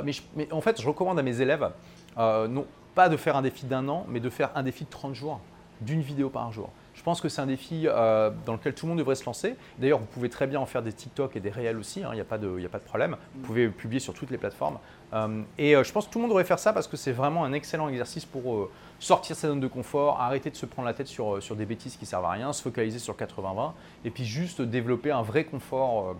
[0.02, 1.70] mais, mais, en fait, je recommande à mes élèves,
[2.16, 5.14] non pas de faire un défi d'un an, mais de faire un défi de 30
[5.14, 5.38] jours,
[5.80, 6.70] d'une vidéo par jour.
[6.98, 9.54] Je pense que c'est un défi euh, dans lequel tout le monde devrait se lancer.
[9.78, 12.16] D'ailleurs, vous pouvez très bien en faire des TikTok et des réels aussi, hein, il
[12.16, 13.16] n'y a, pas de, a pas de problème.
[13.36, 14.78] Vous pouvez publier sur toutes les plateformes.
[15.12, 17.12] Euh, et euh, je pense que tout le monde devrait faire ça parce que c'est
[17.12, 20.92] vraiment un excellent exercice pour sortir sa zone de confort, arrêter de se prendre la
[20.94, 24.24] tête sur, sur des bêtises qui servent à rien, se focaliser sur 80-20 et puis
[24.24, 26.16] juste développer un vrai confort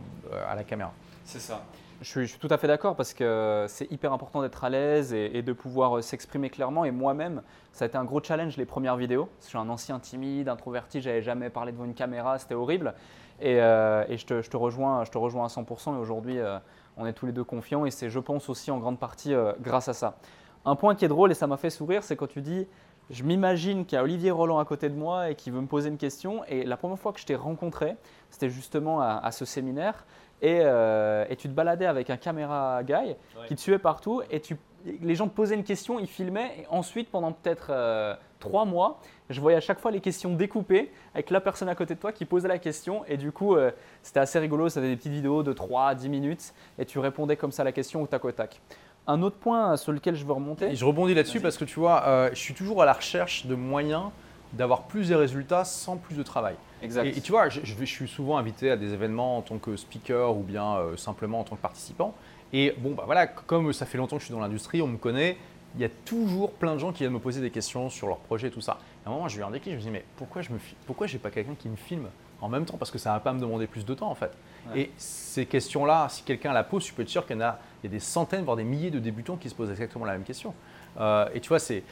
[0.49, 0.93] à la caméra.
[1.25, 1.65] C'est ça.
[2.01, 5.43] Je suis, tout à fait d'accord parce que c'est hyper important d'être à l'aise et,
[5.43, 6.85] de pouvoir euh, s'exprimer clairement.
[6.85, 9.29] Et moi-même, ça a été un gros challenge les premières vidéos.
[9.41, 12.95] Je suis un ancien timide, introverti, j'avais jamais parlé devant une caméra, c'était horrible.
[13.41, 15.97] Et, euh, je, te, rejoins, je te rejoins à 100%.
[15.97, 16.59] Et aujourd'hui, euh,
[16.97, 19.89] on est tous les deux confiants et c'est, je pense, aussi en grande partie grâce
[19.89, 20.19] à ça.
[20.65, 22.69] Un point qui est drôle et ça m'a fait sourire, c'est quand tu dis
[23.11, 25.67] je m'imagine qu'il y a Olivier Roland à côté de moi et qui veut me
[25.67, 26.45] poser une question.
[26.45, 27.97] Et la première fois que je t'ai rencontré,
[28.31, 30.05] c'était justement à, ce séminaire.
[30.43, 33.17] Euh, et, tu te baladais avec un caméra guy
[33.49, 34.57] qui te suivait partout et tu,
[35.03, 39.01] les gens te posaient une question, ils filmaient et ensuite pendant peut-être euh, trois mois,
[39.31, 42.13] je voyais à chaque fois les questions découpées avec la personne à côté de toi
[42.13, 43.73] qui posait la question et du coup euh,
[44.03, 47.37] c'était assez rigolo, c'était des petites vidéos de 3 à 10 minutes et tu répondais
[47.37, 48.61] comme ça à la question au tac au tac.
[49.09, 50.77] Un autre point sur lequel je veux remonter.
[50.77, 54.11] je rebondis là-dessus parce que tu vois, je suis toujours à la recherche de moyens
[54.53, 56.55] d'avoir plus de résultats sans plus de travail.
[56.83, 60.37] Et, tu vois, je, je, suis souvent invité à des événements en tant que speaker
[60.37, 62.15] ou bien euh, simplement en tant que participant.
[62.53, 64.97] Et bon, bah voilà, comme ça fait longtemps que je suis dans l'industrie, on me
[64.97, 65.37] connaît,
[65.75, 68.19] il y a toujours plein de gens qui viennent me poser des questions sur leur
[68.19, 68.79] projet, tout ça.
[69.05, 70.59] À un moment, j'ai eu un déclic, je me suis dit, mais pourquoi je me
[70.87, 72.09] pourquoi j'ai pas quelqu'un qui me filme
[72.41, 72.77] en même temps?
[72.79, 74.33] Parce que ça va pas me demander plus de temps en fait.
[74.77, 77.59] Et ces questions-là, si quelqu'un la pose, je peux être sûr qu'il y en a,
[77.83, 80.13] il y a des centaines, voire des milliers de débutants qui se posent exactement la
[80.13, 80.55] même question.
[81.01, 81.83] Euh, et tu vois, c'est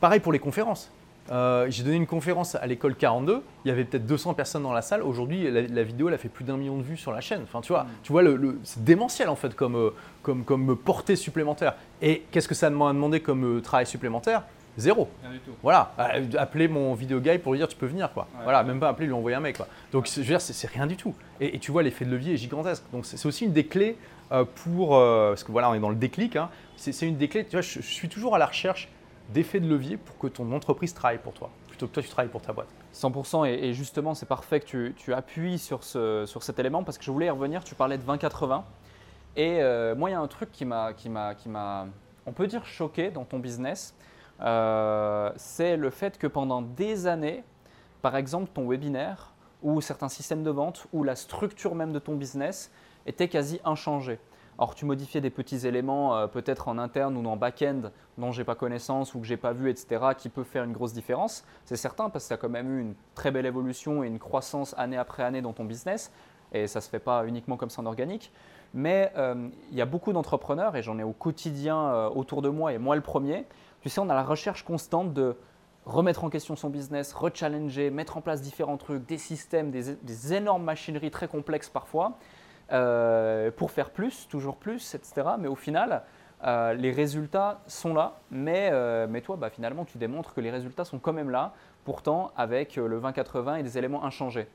[0.00, 0.90] pareil pour les conférences.
[1.30, 4.72] Euh, j'ai donné une conférence à l'école 42, il y avait peut-être 200 personnes dans
[4.72, 5.02] la salle.
[5.02, 7.42] Aujourd'hui, la, vidéo, elle a fait plus d'un million de vues sur la chaîne.
[7.42, 7.88] Enfin, tu vois, mm.
[8.02, 9.90] tu vois le, c'est démentiel en fait comme, euh,
[10.22, 11.74] comme, comme portée supplémentaire.
[12.00, 14.42] Et qu'est-ce que ça m'a demandé comme travail supplémentaire?
[14.76, 15.08] Zéro.
[15.22, 15.50] Rien du tout.
[15.60, 15.92] Voilà,
[16.38, 18.28] appeler mon vidéo guy pour lui dire tu peux venir quoi.
[18.44, 19.66] voilà, même pas appeler lui envoyer un mec quoi.
[19.90, 21.16] Donc je veux dire c'est rien du tout.
[21.40, 22.84] Et, tu vois l'effet de levier est gigantesque.
[22.92, 23.96] Donc c'est aussi une des clés
[24.54, 26.36] pour parce que voilà on est dans le déclic.
[26.36, 27.44] Hein, c'est une des clés.
[27.44, 28.88] Tu vois, je, suis toujours à la recherche
[29.28, 32.30] d'effets de levier pour que ton entreprise travaille pour toi, plutôt que toi tu travailles
[32.30, 32.68] pour ta boîte.
[32.94, 37.04] 100% et, justement c'est parfait que tu, appuies sur, ce, sur cet élément parce que
[37.04, 38.62] je voulais y revenir, tu parlais de 20-80
[39.36, 41.86] et euh, moi il y a un truc qui m'a, qui m'a,
[42.26, 43.94] on peut dire choqué dans ton business,
[44.40, 47.44] euh, c'est le fait que pendant des années,
[48.02, 52.14] par exemple ton webinaire ou certains systèmes de vente ou la structure même de ton
[52.14, 52.70] business
[53.06, 54.18] était quasi inchangée.
[54.60, 58.42] Or, tu modifiais des petits éléments, euh, peut-être en interne ou en back-end, dont j'ai
[58.42, 61.44] pas connaissance ou que j'ai pas vu, etc., qui peuvent faire une grosse différence.
[61.64, 64.18] C'est certain parce que tu as quand même eu une très belle évolution et une
[64.18, 66.12] croissance année après année dans ton business.
[66.52, 68.32] Et ça ne se fait pas uniquement comme ça en organique.
[68.74, 72.48] Mais euh, il y a beaucoup d'entrepreneurs, et j'en ai au quotidien euh, autour de
[72.48, 73.46] moi, et moi le premier.
[73.80, 75.36] Tu sais, on a la recherche constante de
[75.86, 80.64] remettre en question son business, rechallenger, mettre en place différents trucs, des systèmes, des énormes
[80.64, 82.18] machineries très complexes parfois.
[82.70, 85.26] Euh, pour faire plus, toujours plus, etc.
[85.38, 86.02] Mais au final,
[86.44, 90.50] euh, les résultats sont là, mais, euh, mais toi, bah, finalement, tu démontres que les
[90.50, 91.54] résultats sont quand même là,
[91.84, 94.48] pourtant avec le 20-80 et des éléments inchangés.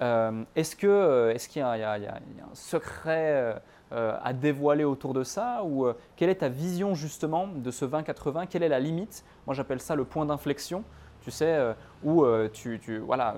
[0.00, 5.62] est-ce qu'il est y, y, a un secret à dévoiler autour de ça?
[5.62, 9.24] Ou quelle est ta vision justement de ce 20-80 Quelle est la limite?
[9.46, 10.82] Moi, j'appelle ça le point d'inflexion.
[11.20, 11.56] Tu sais,
[12.02, 13.36] où tu, tu, voilà,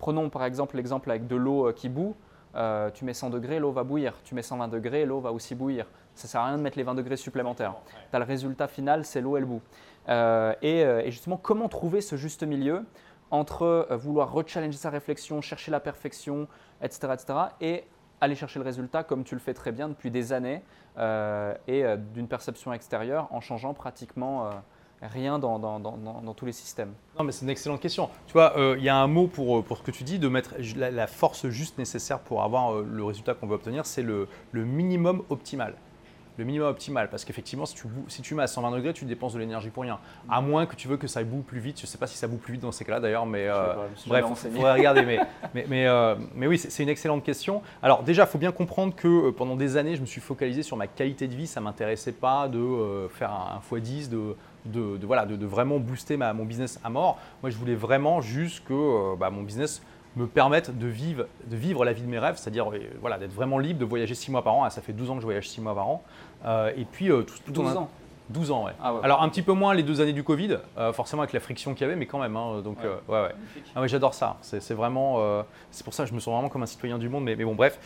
[0.00, 2.16] prenons par exemple l'exemple avec de l'eau qui bout.
[2.54, 4.14] Euh, tu mets 100 degrés, l'eau va bouillir.
[4.24, 5.86] Tu mets 120 degrés, l'eau va aussi bouillir.
[6.14, 7.74] Ça ne sert à rien de mettre les 20 degrés supplémentaires.
[8.10, 9.62] Tu as le résultat final, c'est l'eau et le bout.
[10.08, 12.84] Euh, euh, et, justement, comment trouver ce juste milieu
[13.30, 16.48] entre vouloir rechallenger sa réflexion, chercher la perfection,
[16.82, 17.84] etc., etc., et
[18.20, 20.62] aller chercher le résultat comme tu le fais très bien depuis des années
[21.66, 24.50] et d'une perception extérieure en changeant pratiquement
[25.08, 28.08] rien dans, dans, dans, tous les systèmes Non, mais c'est une excellente question.
[28.26, 30.18] Tu vois, euh, il y a un mot pour, euh, pour ce que tu dis,
[30.18, 34.02] de mettre la, force juste nécessaire pour avoir euh, le résultat qu'on veut obtenir, c'est
[34.02, 35.74] le, le minimum optimal
[36.38, 37.10] le minimum optimal.
[37.10, 39.82] Parce qu'effectivement, si tu, si tu mets à 120 degrés, tu dépenses de l'énergie pour
[39.82, 39.98] rien.
[40.30, 41.78] À moins que tu veux que ça boue plus vite.
[41.78, 43.48] Je ne sais pas si ça boue plus vite dans ces cas-là d'ailleurs, mais
[44.06, 45.02] bref, il faudrait regarder.
[45.02, 45.18] mais,
[45.54, 47.60] mais, mais, mais, oui, c'est une excellente question.
[47.82, 50.78] Alors déjà, il faut bien comprendre que pendant des années, je me suis focalisé sur
[50.78, 51.46] ma qualité de vie.
[51.46, 54.34] Ça ne m'intéressait pas de faire un, un x10, de
[54.66, 57.18] de, voilà, de, vraiment booster ma, mon business à mort.
[57.42, 59.82] Moi, je voulais vraiment juste que euh, bah, mon business
[60.16, 63.32] me permette de vivre, de vivre la vie de mes rêves, c'est-à-dire euh, voilà, d'être
[63.32, 64.64] vraiment libre, de voyager six mois par an.
[64.64, 66.02] Ah, ça fait 12 ans que je voyage six mois par an.
[66.44, 67.90] Euh, et puis, tout, tout 12 ans
[68.32, 69.00] 12 ans, ah ouais.
[69.02, 71.74] Alors un petit peu moins les deux années du Covid, euh, forcément avec la friction
[71.74, 72.36] qu'il y avait, mais quand même.
[72.36, 73.34] Hein, donc ouais, euh, ouais.
[73.76, 74.38] Ah j'adore ça.
[74.42, 77.08] C'est vraiment, euh, c'est pour ça que je me sens vraiment comme un citoyen du
[77.08, 77.24] monde.
[77.24, 77.78] Mais, mais bon, bref.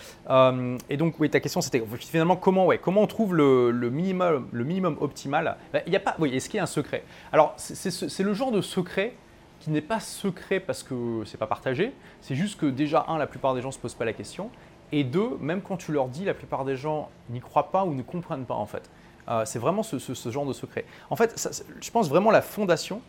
[0.89, 4.65] et donc oui, ta question c'était finalement comment, ouais, comment on trouve le, minimum, le
[4.65, 5.57] minimum optimal?
[5.73, 7.05] Ben, il y a pas, oui, est-ce qu'il y a un secret?
[7.33, 9.15] Alors c'est le genre de secret
[9.61, 11.93] qui n'est pas secret parce que c'est pas partagé.
[12.21, 14.51] C'est juste que déjà un, la plupart des gens se posent pas la question.
[14.93, 17.95] Et deux, même quand tu leur dis, la plupart des gens n'y croient pas ou
[17.95, 18.89] ne comprennent pas en fait.
[19.29, 20.85] Euh, c'est vraiment ce, genre de secret.
[21.11, 23.01] En fait, je pense vraiment la fondation,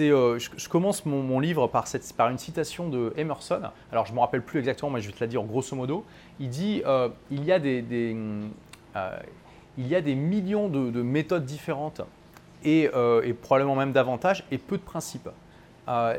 [0.00, 1.86] euh, je, commence mon, livre par,
[2.30, 3.60] une citation de Emerson.
[3.92, 6.04] Alors, je ne me rappelle plus exactement, mais je vais te la dire grosso modo.
[6.40, 7.84] Il dit euh, il, y a des,
[9.76, 12.00] il y a des millions de, méthodes différentes
[12.64, 12.88] et,
[13.42, 15.28] probablement même davantage et peu de principes.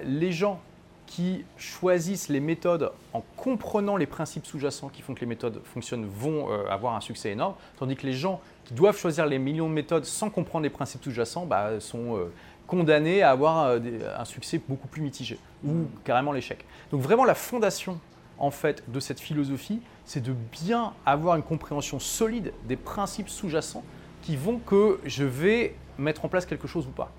[0.04, 0.60] les gens
[1.08, 6.06] qui choisissent les méthodes en comprenant les principes sous-jacents qui font que les méthodes fonctionnent
[6.06, 9.74] vont avoir un succès énorme, tandis que les gens qui doivent choisir les millions de
[9.74, 12.32] méthodes sans comprendre les principes sous-jacents bah, sont euh,
[12.68, 13.80] condamnés à avoir euh,
[14.16, 15.88] un succès beaucoup plus mitigé ou mm.
[16.04, 16.64] carrément l'échec.
[16.92, 18.00] Donc vraiment la fondation
[18.38, 23.84] en fait de cette philosophie, c'est de bien avoir une compréhension solide des principes sous-jacents
[24.22, 27.12] qui vont que je vais mettre en place quelque chose ou pas.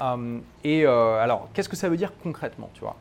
[0.00, 2.96] Euh, et alors, qu'est-ce que ça veut dire concrètement tu vois?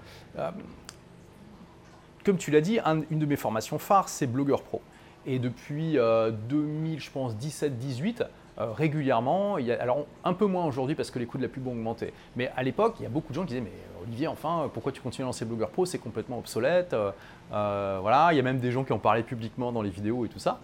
[2.23, 2.79] Comme tu l'as dit,
[3.11, 4.81] une de mes formations phares, c'est Blogueur Pro.
[5.27, 8.23] Et depuis 2000, euh, je pense, 17-18,
[8.59, 9.57] euh, régulièrement.
[9.57, 12.13] Il alors un peu moins aujourd'hui parce que les coûts de la pub ont augmenté.
[12.37, 14.93] Mais à l'époque, il y a beaucoup de gens qui disaient mais Olivier, enfin, pourquoi
[14.93, 15.85] tu continues à lancer Blogueur Pro?
[15.85, 16.93] C'est complètement obsolète.
[16.93, 20.25] Euh, voilà, il y a même des gens qui ont parlé publiquement dans les vidéos
[20.25, 20.61] et tout ça.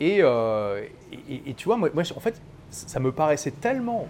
[0.00, 0.16] Et,
[1.56, 4.08] tu vois, moi, en fait, ça me paraissait tellement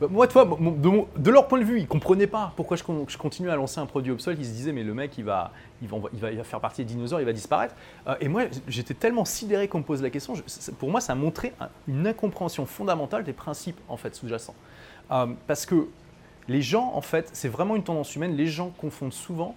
[0.00, 3.18] bah, moi, toi, de, leur point de vue, ils ne comprenaient pas pourquoi je, je
[3.18, 4.38] continue à lancer un produit obsolète.
[4.40, 6.92] Ils se disaient, mais le mec, il va, il va, il va, faire partie des
[6.92, 7.74] dinosaures, il va disparaître.
[8.06, 10.34] Euh, et moi, j'étais tellement sidéré qu'on me pose la question.
[10.78, 11.52] pour moi, ça montrait
[11.88, 14.54] une incompréhension fondamentale des principes en fait sous-jacents.
[15.10, 15.88] Euh, parce que
[16.46, 18.36] les gens, en fait, c'est vraiment une tendance humaine.
[18.36, 19.54] Les gens confondent souvent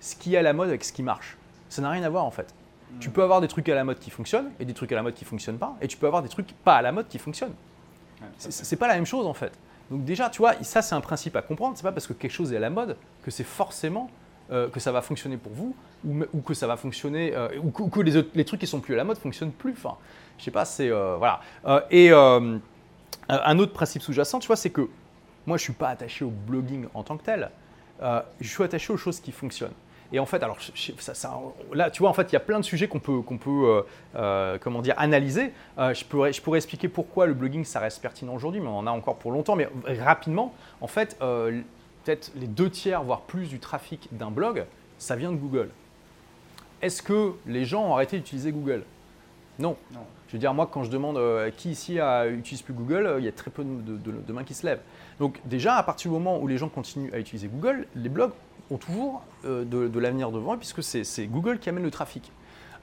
[0.00, 1.36] ce qui est à la mode avec ce qui marche.
[1.68, 2.54] Ça n'a rien à voir en fait.
[3.00, 5.02] Tu peux avoir des trucs à la mode qui fonctionnent et des trucs à la
[5.02, 7.18] mode qui fonctionnent pas, et tu peux avoir des trucs pas à la mode qui
[7.18, 7.54] fonctionnent.
[8.38, 9.52] C'est pas la même chose en fait.
[9.92, 11.76] Donc déjà, tu vois, ça c'est un principe à comprendre.
[11.76, 14.10] C'est pas parce que quelque chose est à la mode que c'est forcément
[14.50, 18.00] euh, que ça va fonctionner pour vous ou, que ça va fonctionner euh, ou, que,
[18.00, 19.72] les, trucs qui sont plus à la mode fonctionnent plus.
[19.72, 19.98] Enfin,
[20.38, 21.42] je sais pas, c'est euh, voilà.
[21.90, 24.88] et un autre principe sous-jacent, tu vois, c'est que
[25.46, 27.50] moi je suis pas attaché au blogging en tant que tel.
[28.00, 29.74] je suis attaché aux choses qui fonctionnent.
[30.12, 30.58] Et en fait, alors
[30.98, 31.40] ça,
[31.72, 33.50] là, tu vois, en fait, il y a plein de sujets qu'on peut, qu'on peut
[33.50, 33.82] euh,
[34.14, 35.52] euh, comment dire, analyser.
[35.78, 38.78] Euh, je, pourrais, je pourrais expliquer pourquoi le blogging, ça reste pertinent aujourd'hui, mais on
[38.78, 39.56] en a encore pour longtemps.
[39.56, 39.68] Mais
[40.00, 44.66] rapidement, en fait, peut-être les deux tiers, voire plus du trafic d'un blog,
[44.98, 45.70] ça vient de Google.
[46.82, 48.84] Est-ce que les gens ont arrêté d'utiliser Google?
[49.58, 49.76] Non.
[50.28, 51.18] Je veux dire, moi, quand je demande
[51.56, 51.98] qui ici
[52.30, 54.82] n'utilise plus Google, il y a très peu de, de, mains qui se lèvent.
[55.20, 58.32] Donc déjà, à partir du moment où les gens continuent à utiliser Google, les blogs
[58.70, 62.30] ont toujours euh, de, l'avenir devant, puisque c'est Google qui amène le trafic.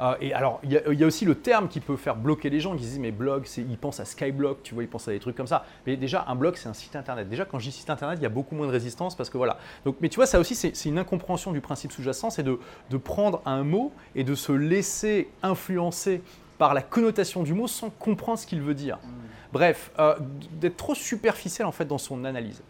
[0.02, 2.74] Euh, et alors, il y, a aussi le terme qui peut faire bloquer les gens,
[2.76, 5.36] qui disent mais blog, ils pensent à Skyblock, tu vois, ils pensent à des trucs
[5.36, 5.66] comme ça.
[5.86, 7.28] Mais déjà, un blog, c'est un site internet.
[7.28, 9.38] Déjà, quand je dis site internet, il y a beaucoup moins de résistance parce que
[9.38, 9.58] voilà.
[9.84, 12.98] Donc, mais tu vois, ça aussi, c'est une incompréhension du principe sous-jacent, c'est de, de,
[12.98, 16.22] prendre un mot et de se laisser influencer
[16.58, 18.98] par la connotation du mot sans comprendre ce qu'il veut dire.
[18.98, 19.10] Mmh.
[19.52, 20.16] Bref, euh,
[20.54, 22.62] d'être trop superficiel en fait dans son analyse.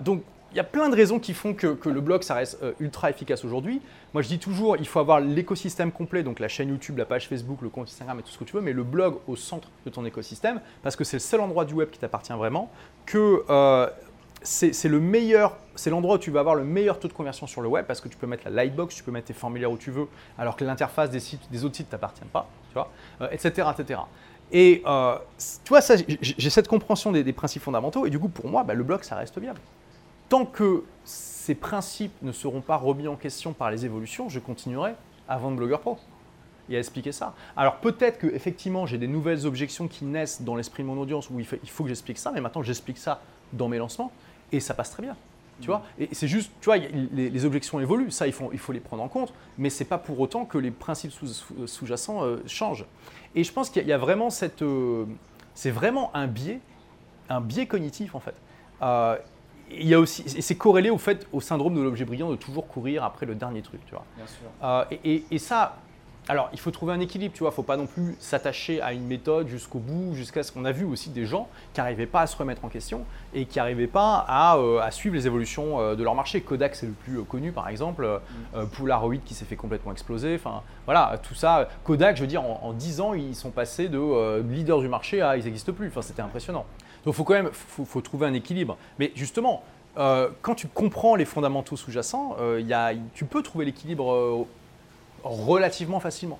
[0.00, 2.72] donc, il y a plein de raisons qui font que, le blog, ça reste euh,
[2.80, 3.80] ultra efficace aujourd'hui.
[4.14, 7.28] Moi, je dis toujours, il faut avoir l'écosystème complet, donc la chaîne YouTube, la page
[7.28, 9.68] Facebook, le compte Instagram et tout ce que tu veux, mais le blog au centre
[9.84, 12.70] de ton écosystème, parce que c'est le seul endroit du web qui t'appartient vraiment,
[13.06, 13.88] que euh,
[14.42, 17.60] c'est le meilleur, c'est l'endroit où tu vas avoir le meilleur taux de conversion sur
[17.60, 19.76] le web, parce que tu peux mettre la lightbox, tu peux mettre tes formulaires où
[19.76, 20.08] tu veux,
[20.38, 22.90] alors que l'interface des, sites, des autres sites ne t'appartient pas, tu vois,
[23.30, 24.00] etc., euh, etc.
[24.52, 24.82] Et
[25.64, 25.80] tu vois,
[26.20, 29.14] j'ai cette compréhension des, principes fondamentaux, et du coup, pour moi, bah, le blog, ça
[29.14, 29.60] reste viable
[30.30, 34.94] tant que ces principes ne seront pas remis en question par les évolutions, je continuerai
[35.28, 35.98] à vendre Blogueur Pro
[36.70, 37.34] et à expliquer ça.
[37.56, 41.28] Alors peut-être que effectivement j'ai des nouvelles objections qui naissent dans l'esprit de mon audience
[41.28, 43.20] où il faut, que j'explique ça, mais maintenant j'explique ça
[43.52, 44.12] dans mes lancements
[44.52, 45.16] et ça passe très bien.
[45.60, 48.72] Tu vois et c'est juste, tu vois, les, objections évoluent, ça il faut, il faut
[48.72, 51.12] les prendre en compte, mais ce n'est pas pour autant que les principes
[51.66, 52.86] sous-jacents euh, changent.
[53.34, 55.04] Et je pense qu'il y, a vraiment cette, euh,
[55.54, 56.60] c'est vraiment un biais,
[57.28, 58.34] un biais cognitif en fait.
[58.80, 59.18] Euh,
[59.70, 62.36] il y a aussi, et c'est corrélé au fait, au syndrome de l'objet brillant de
[62.36, 64.04] toujours courir après le dernier truc, tu vois.
[64.16, 64.46] Bien sûr.
[64.64, 65.76] Euh, et, ça,
[66.28, 67.50] alors il faut trouver un équilibre, tu vois.
[67.50, 70.84] Faut pas non plus s'attacher à une méthode jusqu'au bout, jusqu'à ce qu'on a vu
[70.84, 74.24] aussi des gens qui n'arrivaient pas à se remettre en question et qui n'arrivaient pas
[74.28, 76.40] à, euh, à, suivre les évolutions euh, de leur marché.
[76.40, 78.20] Kodak, c'est le plus connu, par exemple.
[78.54, 78.66] Mm.
[78.76, 80.34] Polaroid qui s'est fait complètement exploser.
[80.34, 81.68] Enfin, voilà, tout ça.
[81.84, 85.22] Kodak, je veux dire, en, en 10 ans, ils sont passés de leader du marché
[85.22, 85.88] à ils n'existent plus.
[85.88, 86.66] Enfin, c'était impressionnant.
[87.04, 88.76] Donc, faut quand même, faut, trouver un équilibre.
[88.98, 89.62] Mais justement,
[89.96, 94.46] euh, quand tu comprends les fondamentaux sous-jacents, euh, tu peux trouver l'équilibre euh,
[95.24, 96.38] relativement facilement.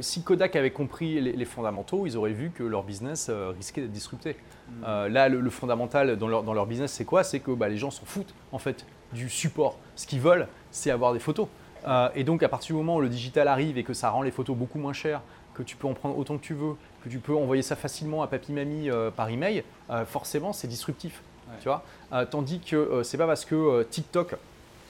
[0.00, 4.36] si Kodak avait compris les, fondamentaux, ils auraient vu que leur business risquait d'être disrupté.
[4.70, 5.06] Mm.
[5.06, 7.24] là, le, fondamental dans leur, dans leur business, c'est quoi?
[7.24, 9.78] C'est que bah, les gens s'en foutent en fait du support.
[9.96, 11.48] Ce qu'ils veulent, c'est avoir des photos.
[12.14, 14.30] et donc, à partir du moment où le digital arrive et que ça rend les
[14.30, 15.22] photos beaucoup moins chères,
[15.54, 16.76] que tu peux en prendre autant que tu veux,
[17.08, 20.68] que tu peux envoyer ça facilement à papy mamie euh, par email, euh, forcément c'est
[20.68, 21.22] disruptif.
[21.60, 24.34] Tu vois euh, Tandis que c'est pas parce que TikTok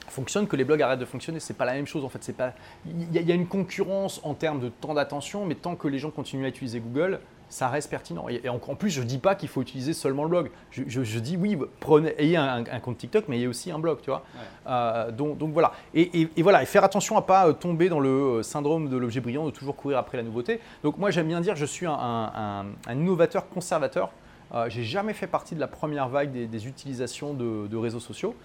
[0.09, 1.39] fonctionne que les blogs arrêtent de fonctionner.
[1.39, 2.21] C'est pas la même chose en fait.
[2.21, 2.53] C'est pas.
[2.85, 6.11] Il y, a une concurrence en termes de temps d'attention, mais tant que les gens
[6.11, 7.19] continuent à utiliser Google,
[7.49, 8.27] ça reste pertinent.
[8.29, 10.51] Et, en, plus, je ne dis pas qu'il faut utiliser seulement le blog.
[10.71, 14.23] Je, dis oui, prenez, ayez un, compte TikTok, mais ayez aussi un blog, tu vois.
[14.67, 15.73] Euh, donc, voilà.
[15.93, 19.19] Et, voilà, et faire attention à pas euh, tomber dans le euh, syndrome de l'objet
[19.19, 20.59] brillant, de toujours courir après la nouveauté.
[20.83, 24.11] Donc moi, j'aime bien dire, je suis un, innovateur conservateur.
[24.53, 28.35] Euh, j'ai jamais fait partie de la première vague des, utilisations de, réseaux sociaux.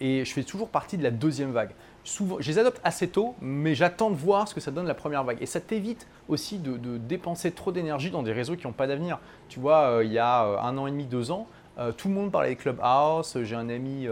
[0.00, 1.70] et je fais toujours partie de la deuxième vague
[2.04, 4.94] souvent, je les adopte assez tôt, mais j'attends de voir ce que ça donne la
[4.94, 5.38] première vague.
[5.40, 9.18] Et ça t'évite aussi de, dépenser trop d'énergie dans des réseaux qui n'ont pas d'avenir.
[9.48, 11.46] Tu vois, euh, il y a euh, un an et demi, deux ans,
[11.78, 13.38] euh, tout le monde parlait des Clubhouse.
[13.42, 14.06] J'ai un ami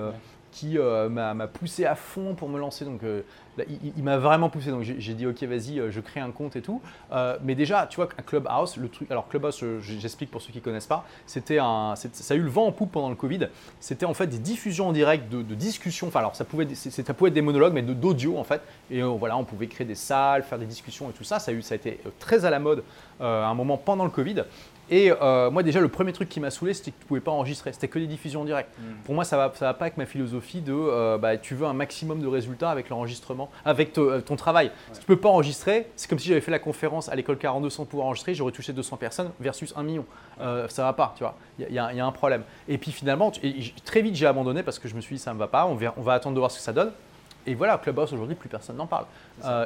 [0.53, 2.85] qui m'a poussé à fond pour me lancer.
[2.85, 3.01] Donc,
[3.97, 4.71] il, m'a vraiment poussé.
[4.71, 6.81] Donc, j'ai dit, ok, vas-y, je crée un compte et tout.
[7.43, 9.11] mais déjà, tu vois, un Clubhouse, le truc.
[9.11, 12.51] Alors, Clubhouse, j'explique pour ceux qui ne connaissent pas, c'était un, ça a eu le
[12.51, 13.49] vent en poupe pendant le Covid.
[13.81, 16.09] C'était en fait des diffusions en direct de, discussions.
[16.09, 18.63] Enfin, alors, ça pouvait, ça pouvait être des monologues, mais d'audio en fait.
[18.91, 21.39] Et voilà, on pouvait créer des salles, faire des discussions et tout ça.
[21.39, 22.83] Ça a, eu, ça a été très à la mode
[23.21, 24.45] à un moment pendant le Covid.
[24.91, 27.21] Et euh, moi, déjà, le premier truc qui m'a saoulé, c'était que tu ne pouvais
[27.21, 27.73] pas enregistrer.
[27.73, 28.69] C'était que des diffusions en direct.
[28.77, 28.83] Mm.
[29.05, 31.55] Pour moi, ça ne va, ça va pas avec ma philosophie de euh, bah, tu
[31.55, 34.73] veux un maximum de résultats avec l'enregistrement, avec euh, ton travail.
[34.93, 37.39] Si tu ne peux pas enregistrer, c'est comme si j'avais fait la conférence à l'école
[37.39, 40.05] 42 sans pouvoir enregistrer, j'aurais touché 200 personnes versus 1 million.
[40.39, 41.37] ça va pas, tu vois.
[41.59, 42.43] Il y, a un problème.
[42.69, 43.31] Et puis finalement,
[43.85, 45.75] très vite, j'ai abandonné parce que je me suis dit ça ne va pas, on
[45.75, 46.91] va, on va attendre de voir ce que ça donne.
[47.47, 49.07] Et voilà, Clubhouse aujourd'hui, plus personne n'en parle.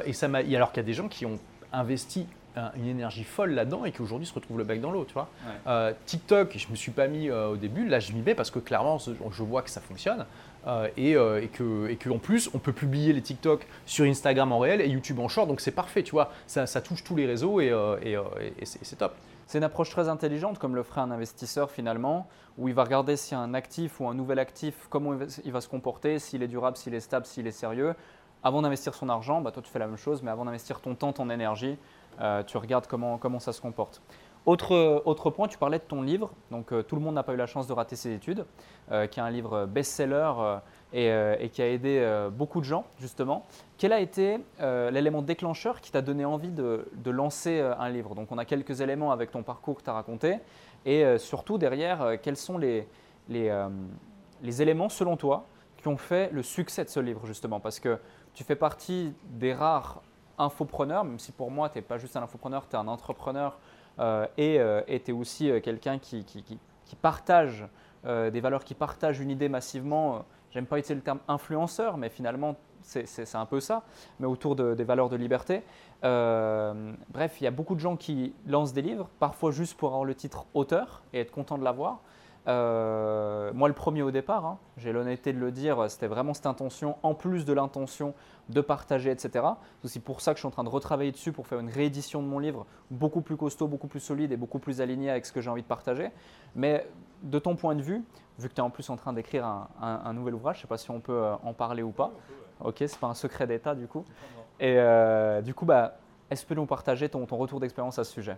[0.05, 1.39] et ça m'a, alors qu'il y a des gens qui ont
[1.73, 2.27] investi
[2.75, 5.29] une énergie folle là-dedans et qui aujourd'hui se retrouve le bec dans l'eau, tu vois.
[5.67, 8.51] Euh, TikTok, je me suis pas mis euh, au début, là je m'y mets parce
[8.51, 10.25] que clairement je vois que ça fonctionne
[10.67, 14.59] euh, et, et, que, et qu'en plus on peut publier les TikTok sur Instagram en
[14.59, 16.31] réel et YouTube en short, donc c'est parfait, tu vois.
[16.47, 19.13] Ça, ça, touche tous les réseaux et, et, c'est top.
[19.47, 23.15] C'est une approche très intelligente, comme le ferait un investisseur finalement, où il va regarder
[23.31, 25.13] a un actif ou un nouvel actif, comment
[25.43, 27.93] il va se comporter, s'il est durable, s'il est stable, s'il est sérieux.
[28.45, 30.93] Avant d'investir son argent, bah toi tu fais la même chose, mais avant d'investir ton
[30.93, 31.79] temps, ton énergie,
[32.21, 34.03] euh, tu regardes comment, comment ça se comporte.
[34.45, 37.33] Autre, autre point, tu parlais de ton livre, donc euh, Tout le monde n'a pas
[37.33, 38.45] eu la chance de rater ses études,
[38.91, 40.31] euh, qui est un livre best-seller
[40.93, 43.47] et, qui a aidé beaucoup de gens, justement.
[43.79, 48.13] Quel a été l'élément déclencheur qui t'a donné envie de, de, lancer un livre?
[48.13, 50.37] Donc on a quelques éléments avec ton parcours que tu as raconté,
[50.85, 52.87] et surtout derrière, quels sont les,
[53.27, 53.51] les,
[54.43, 57.59] les éléments, selon toi, qui ont fait le succès de ce livre, justement?
[57.59, 57.99] Parce que
[58.35, 60.01] tu fais partie des rares
[60.37, 63.57] infopreneur, même si pour moi, tu n'es pas juste un infopreneur, tu es un entrepreneur
[63.99, 66.25] euh, et euh, tu es aussi euh, quelqu'un qui,
[67.01, 67.65] partage
[68.03, 70.25] des valeurs, qui partage une idée massivement.
[70.51, 73.81] J'aime pas utiliser le terme influenceur, mais finalement, c'est un peu ça,
[74.19, 75.63] mais autour de, des valeurs de liberté.
[76.03, 80.05] bref, il y a beaucoup de gens qui lancent des livres, parfois juste pour avoir
[80.05, 82.01] le titre auteur et être content de l'avoir.
[82.47, 86.45] Euh, moi, le premier au départ, hein, j'ai l'honnêteté de le dire, c'était vraiment cette
[86.45, 88.13] intention, en plus de l'intention
[88.49, 89.45] de partager, etc.
[89.79, 91.69] C'est aussi pour ça que je suis en train de retravailler dessus pour faire une
[91.69, 95.25] réédition de mon livre beaucoup plus costaud, beaucoup plus solide et beaucoup plus aligné avec
[95.25, 96.11] ce que j'ai envie de partager.
[96.55, 96.87] Mais
[97.23, 98.03] de ton point de vue,
[98.37, 99.45] vu que tu es en plus en train d'écrire
[99.81, 102.11] un, nouvel ouvrage, je ne sais pas si on peut euh, en parler ou pas.
[102.63, 104.05] Ok, c'est pas un secret d'État du coup.
[104.59, 105.97] Et euh, du coup, bah,
[106.29, 108.37] est-ce que tu peux nous partager ton retour d'expérience à ce sujet?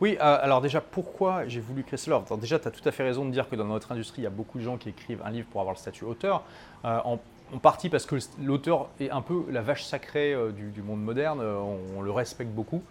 [0.00, 3.04] Oui, euh, alors déjà, pourquoi j'ai voulu créer cela Déjà, tu as tout à fait
[3.04, 5.22] raison de dire que dans notre industrie, il y a beaucoup de gens qui écrivent
[5.24, 6.42] un livre pour avoir le statut auteur.
[6.84, 7.18] Euh, en,
[7.62, 12.02] partie parce que l'auteur est un peu la vache sacrée euh, du, monde moderne, on,
[12.02, 12.82] le respecte beaucoup.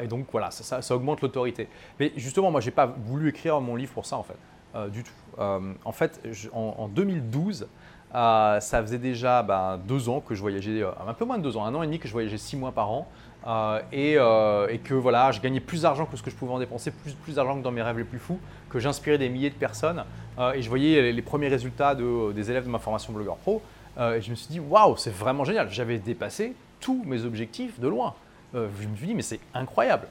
[0.00, 1.68] et donc voilà, ça, augmente l'autorité.
[2.00, 4.88] Mais justement, moi, je n'ai pas voulu écrire mon livre pour ça, en fait.
[4.90, 5.12] du tout.
[5.38, 6.22] en fait,
[6.54, 7.68] en, 2012,
[8.12, 11.66] ça faisait déjà ben, deux ans que je voyageais, un peu moins de deux ans,
[11.66, 13.06] un an et demi que je voyageais six mois par an.
[13.46, 16.58] Euh, euh, et, que voilà, je gagnais plus d'argent que ce que je pouvais en
[16.58, 19.54] dépenser, plus, d'argent que dans mes rêves les plus fous, que j'inspirais des milliers de
[19.54, 20.04] personnes
[20.38, 23.62] euh, et je voyais les, premiers résultats de, des élèves de ma formation blogueur pro
[23.98, 25.70] et je me suis dit waouh, c'est vraiment génial.
[25.70, 28.14] J'avais dépassé tous mes objectifs de loin.
[28.52, 30.06] je me suis dit mais c'est incroyable.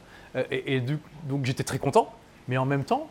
[0.49, 0.81] et,
[1.29, 2.11] donc j'étais très content,
[2.47, 3.07] mais en même temps,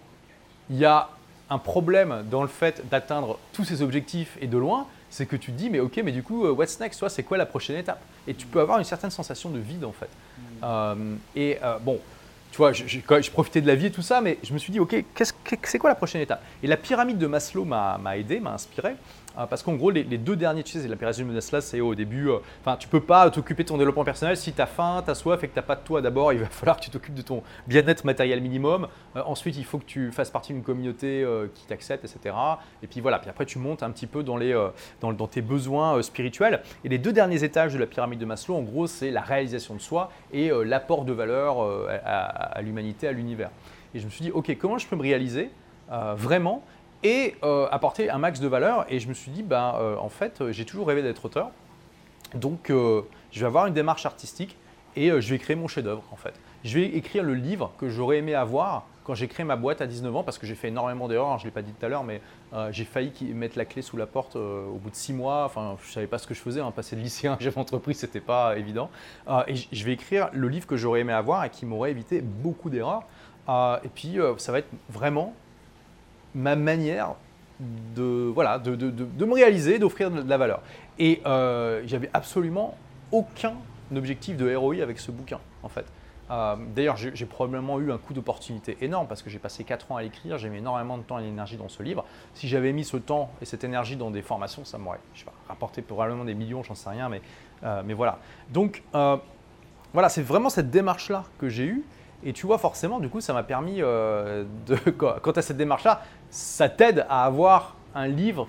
[0.70, 1.10] il y a
[1.48, 5.52] un problème dans le fait d'atteindre tous ces objectifs et de loin, c'est que tu
[5.52, 7.76] te dis, mais ok, mais du coup, euh, what's next Toi, c'est quoi la prochaine
[7.76, 8.00] étape?
[8.26, 10.08] Et tu peux avoir une certaine sensation de vide, en fait.
[10.08, 10.42] Mm.
[10.64, 12.00] Euh, et euh, bon,
[12.50, 14.72] tu vois, je, je, profitais de la vie et tout ça, mais je me suis
[14.72, 15.04] dit, ok,
[15.62, 16.42] c'est quoi la prochaine étape?
[16.64, 18.96] Et la pyramide de Maslow m'a aidé, m'a inspiré.
[19.36, 21.96] Ah, parce qu'en gros, les, deux derniers, tu sais, la pyramide de Maslow, c'est au
[21.96, 25.02] début, euh, enfin, tu peux pas t'occuper de ton développement personnel si tu as faim,
[25.04, 26.32] tu as soif et que tu pas de toi d'abord.
[26.32, 28.86] Il va falloir que tu t'occupes de ton bien-être matériel minimum.
[29.16, 32.32] Euh, ensuite, il faut que tu fasses partie d'une communauté euh, qui t'accepte, etc.
[32.84, 34.54] Et puis voilà, puis après, tu montes un petit peu dans, les,
[35.00, 36.62] dans, tes besoins spirituels.
[36.84, 39.74] Et les deux derniers étages de la pyramide de Maslow, en gros, c'est la réalisation
[39.74, 41.56] de soi et l'apport de valeur
[42.04, 43.50] à l'humanité, à l'univers.
[43.94, 45.50] Et je me suis dit, ok, comment je peux me réaliser
[46.16, 46.62] vraiment
[47.04, 48.86] et euh, apporter un max de valeur.
[48.88, 51.50] Et je me suis dit, euh, en fait, euh, j'ai toujours rêvé d'être auteur.
[52.34, 54.56] Donc, je vais avoir une démarche artistique
[54.96, 56.34] et je vais créer mon chef-d'œuvre, en fait.
[56.64, 59.86] Je vais écrire le livre que j'aurais aimé avoir quand j'ai créé ma boîte à
[59.86, 61.88] 19 ans, parce que j'ai fait énormément d'erreurs, je ne l'ai pas dit tout à
[61.88, 62.20] l'heure, mais
[62.72, 65.44] j'ai failli mettre la clé sous la porte au bout de 6 mois.
[65.44, 67.54] Enfin, je ne savais pas ce que je faisais, hein, passer de lycéen à chef
[67.54, 68.90] d'entreprise, ce n'était pas évident.
[69.46, 72.68] et je vais écrire le livre que j'aurais aimé avoir et qui m'aurait évité beaucoup
[72.68, 73.04] d'erreurs.
[73.48, 75.34] et puis, ça va être vraiment
[76.34, 77.14] ma manière
[77.60, 80.60] de, voilà, de, de, de, me réaliser, d'offrir de la valeur.
[80.98, 82.76] Et euh, j'avais absolument
[83.12, 83.54] aucun
[83.94, 85.86] objectif de ROI avec ce bouquin, en fait.
[86.30, 89.96] Euh, d'ailleurs, j'ai probablement eu un coup d'opportunité énorme parce que j'ai passé 4 ans
[89.96, 92.04] à l'écrire, j'ai mis énormément de temps et d'énergie dans ce livre.
[92.32, 95.00] Si j'avais mis ce temps et cette énergie dans des formations, ça m'aurait
[95.48, 97.20] rapporté probablement des millions, j'en sais rien, mais,
[97.62, 98.18] euh, mais voilà.
[98.50, 101.84] Donc, voilà, c'est vraiment cette démarche-là que j'ai eue.
[102.26, 104.46] Et tu vois, forcément, du coup, ça m'a permis de.
[104.98, 106.00] Quant à cette démarche-là,
[106.34, 108.48] ça t'aide à avoir un livre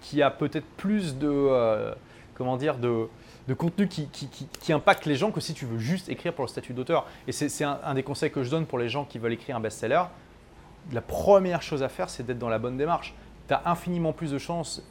[0.00, 1.94] qui a peut-être plus de.
[2.34, 3.08] comment dire de
[3.48, 6.48] de contenu qui, qui, impacte les gens que si tu veux juste écrire pour le
[6.48, 7.06] statut d'auteur.
[7.26, 9.60] Et c'est un, des conseils que je donne pour les gens qui veulent écrire un
[9.60, 10.04] best-seller.
[10.92, 13.14] La première chose à faire, c'est d'être dans la bonne démarche.
[13.48, 14.82] Tu as infiniment plus de chances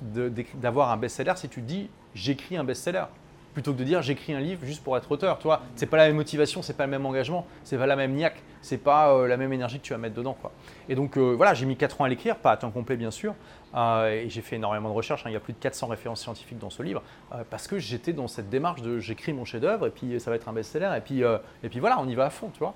[0.55, 3.05] d'avoir un best-seller si tu dis j'écris un best-seller
[3.54, 5.38] plutôt que de dire j'écris un livre juste pour être auteur.
[5.38, 7.95] Tu vois, c'est pas la même motivation, c'est pas le même engagement, c'est pas la
[7.95, 10.36] même niaque, c'est pas euh, la même énergie que tu vas mettre dedans.
[10.39, 10.52] Quoi.
[10.89, 13.12] Et donc euh, voilà, j'ai mis 4 ans à l'écrire, pas à temps complet bien
[13.12, 13.36] sûr,
[13.76, 15.26] euh, et j'ai fait énormément de recherches.
[15.26, 15.30] Hein.
[15.30, 17.02] il y a plus de 400 références scientifiques dans ce livre
[17.49, 20.47] parce que j'étais dans cette démarche de j'écris mon chef-d'œuvre et puis ça va être
[20.47, 22.76] un best-seller et puis et puis voilà, on y va à fond, tu vois.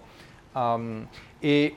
[1.41, 1.75] et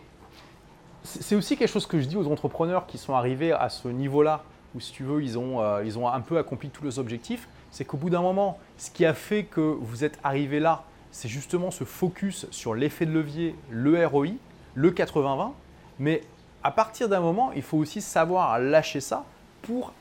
[1.03, 4.43] c'est aussi quelque chose que je dis aux entrepreneurs qui sont arrivés à ce niveau-là
[4.75, 7.85] où si tu veux ils ont ils ont un peu accompli tous leurs objectifs c'est
[7.85, 11.70] qu'au bout d'un moment, ce qui a fait que vous êtes arrivé là, c'est justement
[11.70, 14.31] ce focus sur l'effet de levier, le ROI,
[14.74, 15.53] le 80-20.
[16.01, 16.22] Mais
[16.64, 19.24] à partir d'un moment, il faut aussi savoir lâcher ça
[19.62, 19.93] pour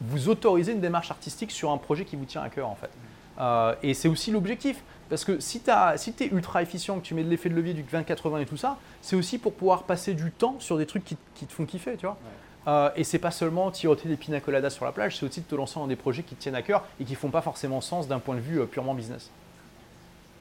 [0.00, 2.90] vous autoriser une démarche artistique sur un projet qui vous tient à cœur en fait.
[3.38, 4.82] Euh, et c'est aussi l'objectif.
[5.08, 5.70] Parce que si tu
[6.24, 8.78] es ultra efficient, que tu mets de l'effet de levier du 20-80 et tout ça,
[9.00, 12.06] c'est aussi pour pouvoir passer du temps sur des trucs qui, te font kiffer, tu
[12.06, 12.18] vois.
[12.66, 15.54] Euh, et c'est pas seulement tiroter des pina coladas sur la plage, c'est aussi te
[15.54, 18.06] lancer dans des projets qui te tiennent à cœur et qui font pas forcément sens
[18.06, 19.30] d'un point de vue euh, purement business.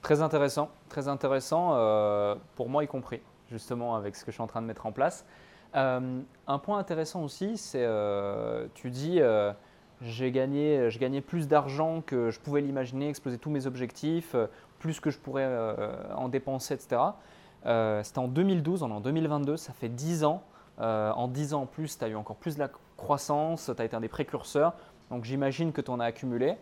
[0.02, 4.44] Très intéressant, très intéressant, euh, pour moi y compris, justement avec ce que je suis
[4.44, 5.26] en train de mettre en place.
[5.74, 7.88] un point intéressant aussi, c'est,
[8.74, 9.20] tu dis,
[10.02, 14.36] j'ai gagné, je plus d'argent que je pouvais l'imaginer, exploser tous mes objectifs,
[14.80, 15.48] plus que je pourrais
[16.16, 17.00] en dépenser, etc.
[18.02, 20.42] C'était en 2012, on est en 2022, ça fait 10 ans
[20.82, 23.82] euh, en 10 ans en plus, tu as eu encore plus de la croissance, tu
[23.82, 24.74] as été un des précurseurs,
[25.10, 26.58] donc j'imagine que tu en as accumulé.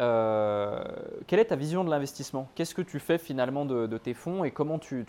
[0.00, 0.84] Euh,
[1.26, 2.48] quelle est ta vision de l'investissement?
[2.54, 4.44] Qu'est-ce que tu fais finalement de, tes fonds?
[4.44, 5.04] Et comment tu,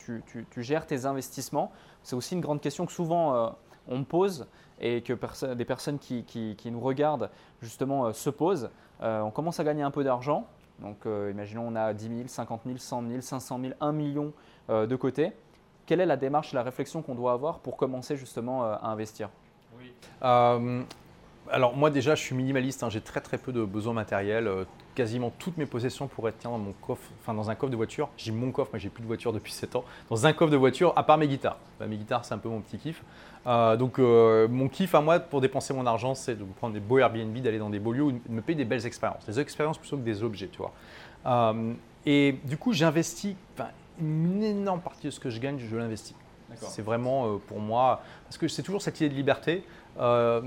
[0.58, 1.72] gères tes investissements?
[2.04, 3.50] C'est aussi une grande question que souvent euh,
[3.88, 4.48] on me pose
[4.80, 5.14] et que
[5.54, 7.30] des personnes qui, nous regardent
[7.62, 8.70] justement se posent.
[9.02, 10.48] on commence à gagner un peu d'argent,
[10.80, 14.34] donc imaginons on a 10 000, 50 000, 100 000, 500 000, 1 million
[14.68, 15.32] de côté
[15.86, 19.30] quelle est la démarche, la réflexion qu'on doit avoir pour commencer justement euh, à investir?
[19.80, 19.92] Oui.
[20.24, 20.84] Euh,
[21.52, 22.90] alors moi déjà je suis minimaliste, hein.
[22.90, 24.48] j'ai très très peu de besoins matériels.
[24.48, 24.66] Euh,
[24.96, 28.10] quasiment toutes mes possessions pourraient être dans mon coffre, enfin dans un coffre de voiture.
[28.16, 29.84] J'ai mon coffre, mais j'ai plus de voiture depuis 7 ans.
[30.10, 31.58] Dans un coffre de voiture, à part mes guitares.
[31.80, 33.04] Bah, mes guitares c'est un peu mon petit kiff.
[33.46, 37.36] donc mon kiff à moi pour dépenser mon argent, c'est de prendre des beaux Airbnb,
[37.38, 39.26] d'aller dans des beaux lieux, de me payer des belles expériences.
[39.26, 41.54] Des expériences plutôt que des objets, tu vois.
[42.06, 43.36] et du coup j'investis
[44.00, 46.16] une énorme partie de ce que je gagne, je l'investis.
[46.56, 49.64] C'est vraiment euh, pour moi, parce que c'est toujours cette idée de liberté.
[50.00, 50.42] Euh,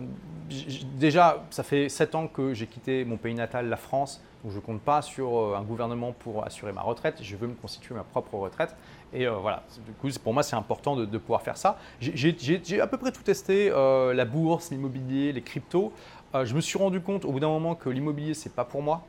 [0.96, 4.56] déjà, ça fait 7 ans que j'ai quitté mon pays natal, la France, donc je
[4.56, 7.18] ne compte pas sur euh, un gouvernement pour assurer ma retraite.
[7.22, 8.76] Je veux me constituer ma propre retraite.
[9.12, 11.78] Et voilà, du coup, pour moi, c'est important de, pouvoir faire ça.
[11.98, 15.94] J'ai à peu près tout testé, la bourse, l'immobilier, les cryptos.
[16.34, 19.02] je me suis rendu compte au bout d'un moment que l'immobilier, c'est pas pour moi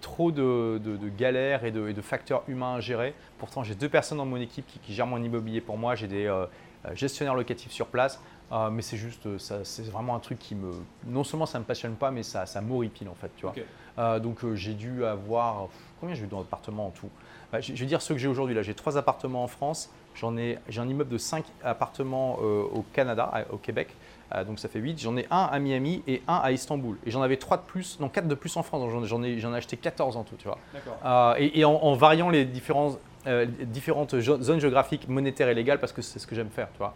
[0.00, 3.14] trop de, galères et de, facteurs humains à gérer.
[3.38, 5.94] Pourtant, j'ai deux personnes dans mon équipe qui, gèrent mon immobilier pour moi.
[5.94, 6.46] J'ai des euh,
[6.86, 8.20] euh, gestionnaires locatifs sur place.
[8.50, 10.72] Euh, mais c'est juste, c'est vraiment un truc qui me.
[11.06, 13.30] Non seulement ça ne me passionne pas, mais ça, ça m'horripile en fait.
[13.36, 14.20] Tu vois.
[14.20, 15.68] donc j'ai dû avoir.
[16.00, 17.10] Combien j'ai eu d'appartements en tout?
[17.52, 18.54] Bah, je, vais dire ceux que j'ai aujourd'hui.
[18.54, 19.90] Là, j'ai trois appartements en France.
[20.14, 23.94] J'en ai, j'ai un immeuble de cinq appartements au Canada, au Québec.
[24.34, 25.00] Euh, donc ça fait 8.
[25.00, 26.96] J'en ai un à Miami et un à Istanbul.
[27.06, 28.90] Et j'en avais 3 de plus, non 4 de plus en France.
[29.04, 30.58] J'en ai, ai, acheté 14 en tout, tu vois.
[31.04, 36.02] Euh, et, en, variant les différents, euh, différentes zones géographiques monétaires et légales parce que
[36.02, 36.94] c'est ce que j'aime faire, tu vois.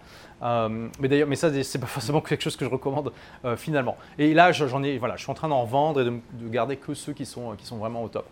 [1.00, 3.12] mais d'ailleurs, mais ça, c'est pas forcément quelque chose que je recommande
[3.56, 3.96] finalement.
[4.18, 6.76] Et là, j'en ai, voilà, je suis en train d'en vendre et de, de, garder
[6.76, 8.26] que ceux qui sont, qui sont vraiment au top.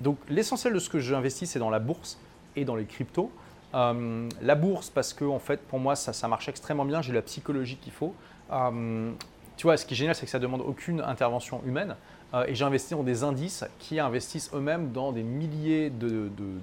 [0.00, 2.18] donc l'essentiel de ce que j'investis, c'est dans la bourse
[2.56, 3.30] et dans les cryptos.
[3.74, 7.02] Euh, la bourse, parce que en fait, pour moi, ça, marche extrêmement bien.
[7.02, 8.14] J'ai la psychologie qu'il faut.
[8.52, 9.10] Euh,
[9.56, 11.96] tu vois, ce qui est génial, c'est que ça demande aucune intervention humaine.
[12.34, 15.92] Euh, et j'ai investi dans des indices qui investissent eux-mêmes dans des milliers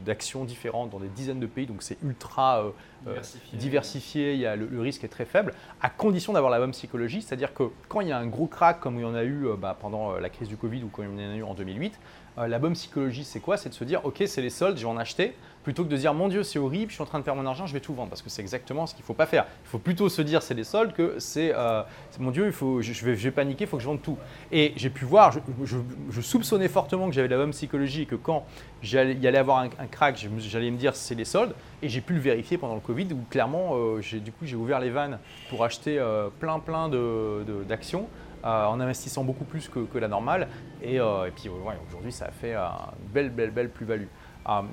[0.05, 1.65] d'actions différentes dans des dizaines de pays.
[1.65, 2.63] Donc c'est ultra
[3.53, 4.33] diversifié.
[4.33, 7.21] Il y a, le, risque est très faible, à condition d'avoir la bonne psychologie.
[7.21, 9.47] C'est-à-dire que quand il y a un gros crack, comme il y en a eu
[9.57, 11.99] bah, pendant la crise du Covid ou comme il y en a eu en 2008,
[12.37, 13.57] la bonne psychologie, c'est quoi?
[13.57, 15.97] C'est de se dire, ok, c'est les soldes, je vais en acheter plutôt que de
[15.97, 17.79] dire mon Dieu, c'est horrible, je suis en train de perdre mon argent, je vais
[17.79, 18.09] tout vendre.
[18.09, 19.45] Parce que c'est exactement ce qu'il ne faut pas faire.
[19.65, 21.83] Il faut plutôt se dire c'est les soldes que c'est euh,
[22.19, 24.17] mon Dieu, il faut, je, vais, je, vais, paniquer, il faut que je vende tout.
[24.51, 25.31] Et j'ai pu voir,
[25.63, 28.45] je, soupçonnais fortement que j'avais la même psychologie et que quand
[28.83, 31.53] il y allait avoir un, crack, j'allais me dire c'est les soldes.
[31.81, 34.79] Et j'ai pu le vérifier pendant le Covid où clairement, euh, du coup, j'ai ouvert
[34.79, 35.19] les vannes
[35.49, 36.89] pour acheter euh, plein plein
[37.67, 38.01] d'actions.
[38.01, 38.05] De,
[38.43, 40.47] en investissant beaucoup plus que, la normale.
[40.81, 40.97] Et,
[41.35, 42.67] puis aujourd'hui, ça a fait une
[43.13, 44.07] belle, belle, belle plus-value.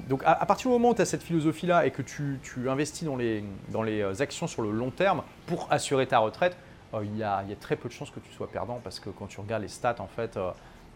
[0.09, 3.07] donc à, partir du moment où tu as cette philosophie-là et que tu, tu investis
[3.07, 6.57] dans les, dans les actions sur le long terme pour assurer ta retraite,
[6.95, 9.27] euh, il y, a, très peu de chances que tu sois perdant parce que quand
[9.27, 10.51] tu regardes les stats, en fait, euh,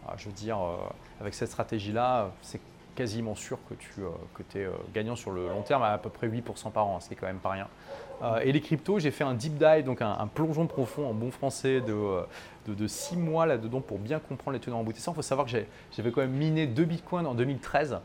[0.07, 0.57] euh, je veux dire,
[1.21, 2.59] avec cette stratégie-là, c'est
[2.95, 4.01] quasiment sûr que tu
[4.33, 7.13] que es gagnant sur le long terme à à peu près 8% par an, ce
[7.13, 7.67] quand même pas rien.
[8.43, 11.81] Et les cryptos, j'ai fait un deep dive, donc un, plongeon profond en bon français
[11.81, 12.23] de,
[12.71, 15.11] de, six mois là-dedans pour bien comprendre les tenants aboutissants.
[15.11, 15.51] Il faut savoir que
[15.95, 17.99] j'avais quand même miné deux bitcoins en 2013.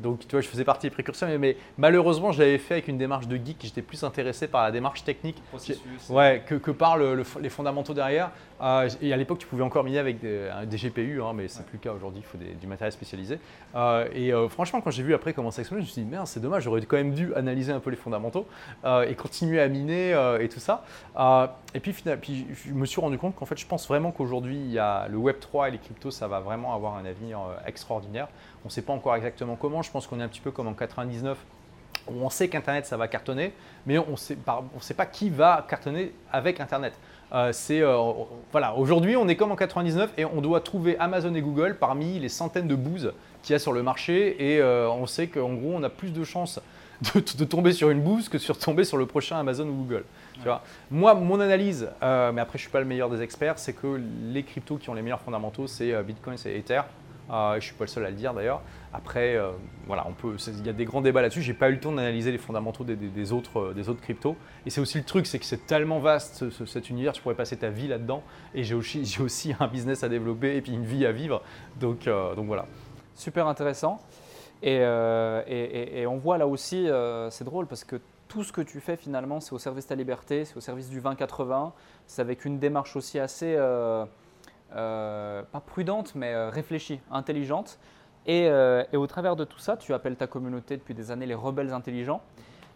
[0.00, 2.98] Donc, tu vois, je faisais partie des précurseurs, mais, malheureusement, je l'avais fait avec une
[2.98, 3.58] démarche de geek.
[3.62, 5.42] J'étais plus intéressé par la démarche technique
[6.10, 8.30] ouais, que, que par les fondamentaux derrière.
[8.60, 11.78] Euh, et à l'époque, tu pouvais encore miner avec des, GPU, hein, mais c'est plus
[11.78, 12.22] le cas aujourd'hui.
[12.24, 13.38] Il faut du matériel spécialisé.
[13.74, 16.08] Euh, et euh, franchement, quand j'ai vu après comment ça explose, je me suis dit,
[16.08, 18.46] merde, c'est dommage, j'aurais quand même dû analyser un peu les fondamentaux
[18.84, 20.84] et continuer à miner et tout ça.
[21.74, 24.70] et puis, puis, je me suis rendu compte qu'en fait, je pense vraiment qu'aujourd'hui, il
[24.70, 27.54] y a le Web 3 et les cryptos, ça va vraiment avoir un avenir euh,
[27.66, 28.28] extraordinaire.
[28.64, 29.82] On ne sait pas encore exactement comment.
[29.82, 31.38] Je pense qu'on est un petit peu comme en 99
[32.08, 33.52] où on sait qu'Internet, ça va cartonner,
[33.84, 34.38] mais on ne sait,
[34.80, 36.92] sait, pas qui va cartonner avec Internet.
[37.32, 37.96] Euh, c'est euh,
[38.52, 42.20] voilà, aujourd'hui, on est comme en 99 et on doit trouver Amazon et Google parmi
[42.20, 45.72] les centaines de bouses qu'il y a sur le marché et on sait qu'en gros,
[45.74, 46.60] on a plus de chances
[47.14, 50.04] de, tomber sur une bouse que sur tomber sur le prochain Amazon ou Google.
[50.34, 53.58] Tu vois Moi, mon analyse, euh, mais après je suis pas le meilleur des experts,
[53.58, 54.00] c'est que
[54.32, 56.82] les cryptos qui ont les meilleurs fondamentaux, c'est euh, Bitcoin, c'est Ether.
[57.28, 58.62] Euh, je ne suis pas le seul à le dire d'ailleurs.
[58.92, 59.36] Après,
[59.86, 61.42] voilà, on peut, il y a des grands débats là-dessus.
[61.42, 64.36] J'ai pas eu le temps d'analyser les fondamentaux des, autres, des autres cryptos.
[64.64, 67.58] Et c'est aussi le truc, c'est que c'est tellement vaste cet univers, tu pourrais passer
[67.58, 68.22] ta vie là-dedans.
[68.54, 71.42] Et j'ai aussi, aussi un business à développer et puis une vie à vivre.
[71.78, 72.66] Donc, donc voilà.
[73.16, 74.00] Super intéressant.
[74.64, 78.80] Euh, et, on voit là aussi, euh, c'est drôle parce que tout ce que tu
[78.80, 81.72] fais finalement, c'est au service de ta liberté, c'est au service du 20-80,
[82.06, 84.04] c'est avec une démarche aussi assez, euh,
[84.72, 87.78] pas prudente, mais réfléchie, intelligente.
[88.26, 88.50] Et,
[88.92, 92.20] au travers de tout ça, tu appelles ta communauté depuis des années les rebelles intelligents.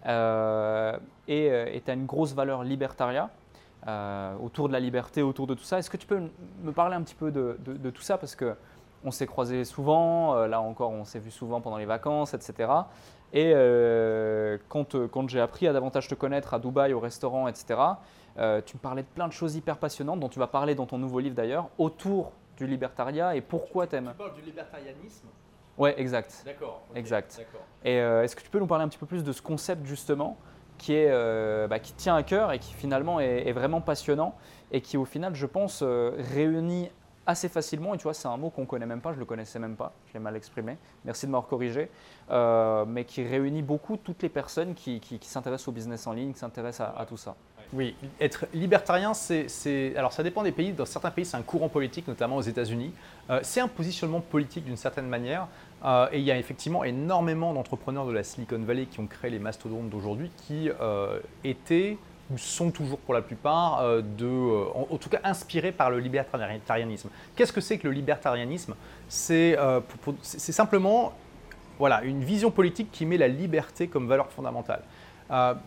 [0.04, 3.30] et tu as une grosse valeur libertaria.
[4.40, 5.78] autour de la liberté, autour de tout ça.
[5.78, 6.20] Est-ce que tu peux
[6.62, 8.18] me parler un petit peu de, de tout ça?
[8.18, 8.54] Parce que
[9.04, 12.70] on s'est croisés souvent, euh, là encore on s'est vu souvent pendant les vacances, etc.
[13.32, 17.48] Et euh, quand, euh, quand j'ai appris à davantage te connaître à Dubaï, au restaurant,
[17.48, 17.80] etc.,
[18.64, 20.96] tu me parlais de plein de choses hyper passionnantes dont tu vas parler dans ton
[20.96, 24.12] nouveau livre d'ailleurs, autour du libertariat et pourquoi tu aimes.
[24.12, 25.26] Tu parles du libertarianisme
[25.76, 26.42] Ouais, exact.
[26.46, 26.80] D'accord.
[26.94, 27.44] exact.
[27.84, 30.38] Et est-ce que tu peux nous parler un petit peu plus de ce concept justement
[30.78, 34.34] qui, est, bah, qui tient à cœur et qui finalement est, est, vraiment passionnant
[34.72, 36.90] et qui au final, je pense, réunit
[37.30, 37.94] assez facilement.
[37.94, 39.58] Et tu vois, c'est un mot qu'on ne connaît même pas, je ne le connaissais
[39.58, 40.76] même pas, je l'ai mal exprimé.
[41.04, 41.88] Merci de m'avoir corrigé.
[42.30, 46.38] Euh, mais qui réunit beaucoup toutes les personnes qui, s'intéressent au business en ligne, qui
[46.38, 47.34] s'intéressent à, tout ça.
[47.72, 49.96] Oui, être libertarien, c'est.
[49.96, 50.72] Alors, ça dépend des pays.
[50.72, 52.92] Dans certains pays, c'est un courant politique, notamment aux États-Unis.
[53.30, 55.46] Euh, c'est un positionnement politique d'une certaine manière.
[55.84, 59.30] Euh, et il y a effectivement énormément d'entrepreneurs de la Silicon Valley qui ont créé
[59.30, 60.68] les mastodontes d'aujourd'hui qui
[61.44, 61.96] étaient
[62.38, 67.08] sont toujours pour la plupart, euh, de, euh, en, tout cas inspirés par le libertarianisme.
[67.34, 68.74] Qu'est-ce que c'est que le libertarianisme?
[69.30, 69.80] Euh,
[70.22, 71.12] C'est simplement
[71.78, 74.82] voilà, une vision politique qui met la liberté comme valeur fondamentale.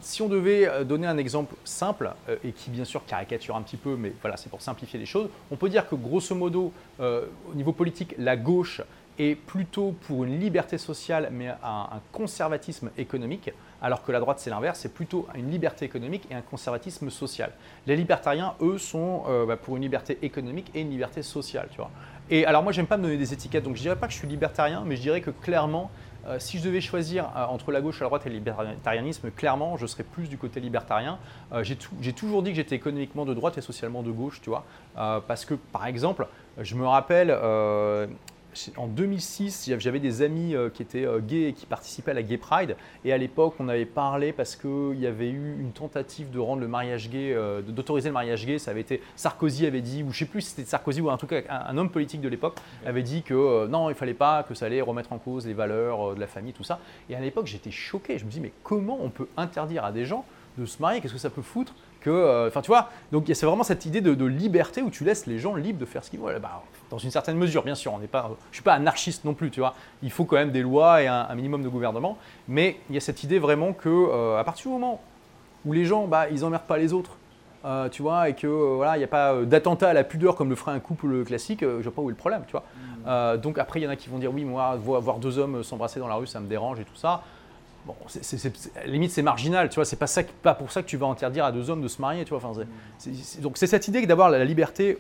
[0.02, 2.12] si on devait donner un exemple simple,
[2.44, 5.30] et qui bien sûr caricature un petit peu, mais voilà, c'est pour simplifier les choses,
[5.50, 8.82] on peut dire que grosso modo, au niveau politique, la gauche
[9.18, 13.52] est plutôt pour une liberté sociale, mais un conservatisme économique
[13.84, 17.52] alors que la droite, c'est l'inverse, c'est plutôt une liberté économique et un conservatisme social.
[17.86, 21.68] Les libertariens, eux, sont euh, bah, pour une liberté économique et une liberté sociale.
[21.70, 21.92] Tu vois.
[22.30, 24.18] Et alors moi, j'aime pas me donner des étiquettes, donc je dirais pas que je
[24.18, 25.92] suis libertarien, mais je dirais que clairement,
[26.26, 29.76] euh, si je devais choisir euh, entre la gauche, la droite et le libertarianisme, clairement,
[29.76, 31.20] je serais plus du côté libertarien.
[31.62, 34.64] J'ai toujours dit que j'étais économiquement de droite et socialement de gauche, tu vois,
[34.96, 36.26] parce que par exemple,
[36.58, 37.38] je me rappelle,
[38.78, 42.24] en 2006, j'avais des amis euh, qui étaient euh, gays et qui participaient à la
[42.24, 42.76] Gay Pride.
[43.06, 46.62] Et à l'époque, on avait parlé parce qu'il y avait eu une tentative de rendre
[46.62, 48.60] le mariage gay, euh, d'autoriser le mariage gay.
[48.60, 51.18] Ça avait été Sarkozy avait dit, ou je sais plus si c'était Sarkozy ou en
[51.18, 54.54] tout cas un, homme politique de l'époque avait dit que non, il fallait pas, que
[54.54, 56.80] ça allait remettre en cause les valeurs de la famille, tout ça.
[57.10, 58.18] Et à l'époque, j'étais choqué.
[58.18, 60.26] Je me dis mais comment on peut interdire à des gens
[60.58, 61.02] de se marier?
[61.02, 61.74] Qu'est-ce que ça peut foutre
[62.04, 65.40] que, enfin tu vois, donc c'est vraiment cette idée de, liberté où tu laisses les
[65.40, 66.40] gens libres de faire ce qu'ils veulent.
[66.40, 66.62] Bah,
[66.94, 67.92] dans une certaine mesure, bien sûr.
[67.92, 69.74] On n'est pas, je ne suis pas anarchiste non plus, tu vois.
[70.04, 72.20] Il faut quand même des lois et un, minimum de gouvernement.
[72.48, 75.02] Mais il y a cette idée vraiment que, euh, à partir du moment
[75.66, 77.18] où les gens, bah, ils emmerdent pas les autres,
[77.66, 80.50] euh, tu vois, et que voilà, il n'y a pas d'attentat à la pudeur comme
[80.50, 82.64] le ferait un couple classique, je vois pas où est le problème, tu vois.
[83.06, 83.38] Mm.
[83.38, 86.00] donc après, il y en a qui vont dire oui, moi, voir deux hommes s'embrasser
[86.00, 87.24] dans la rue, ça me dérange et tout ça.
[87.86, 87.96] Bon,
[88.86, 90.06] limite c'est marginal, tu vois, c'est pas,
[90.42, 92.54] pas pour ça que tu vas interdire à deux hommes de se marier, tu vois.
[93.42, 94.98] Donc c'est cette idée d'avoir la liberté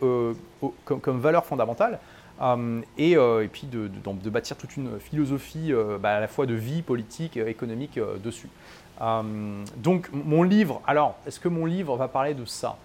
[0.85, 1.99] comme, valeur fondamentale.
[2.41, 3.89] Euh, et, euh, et, puis de,
[4.29, 8.49] bâtir toute une philosophie euh, bah, à la fois de vie politique, économique dessus.
[9.77, 12.77] donc mon livre, alors est-ce que mon livre va parler de ça?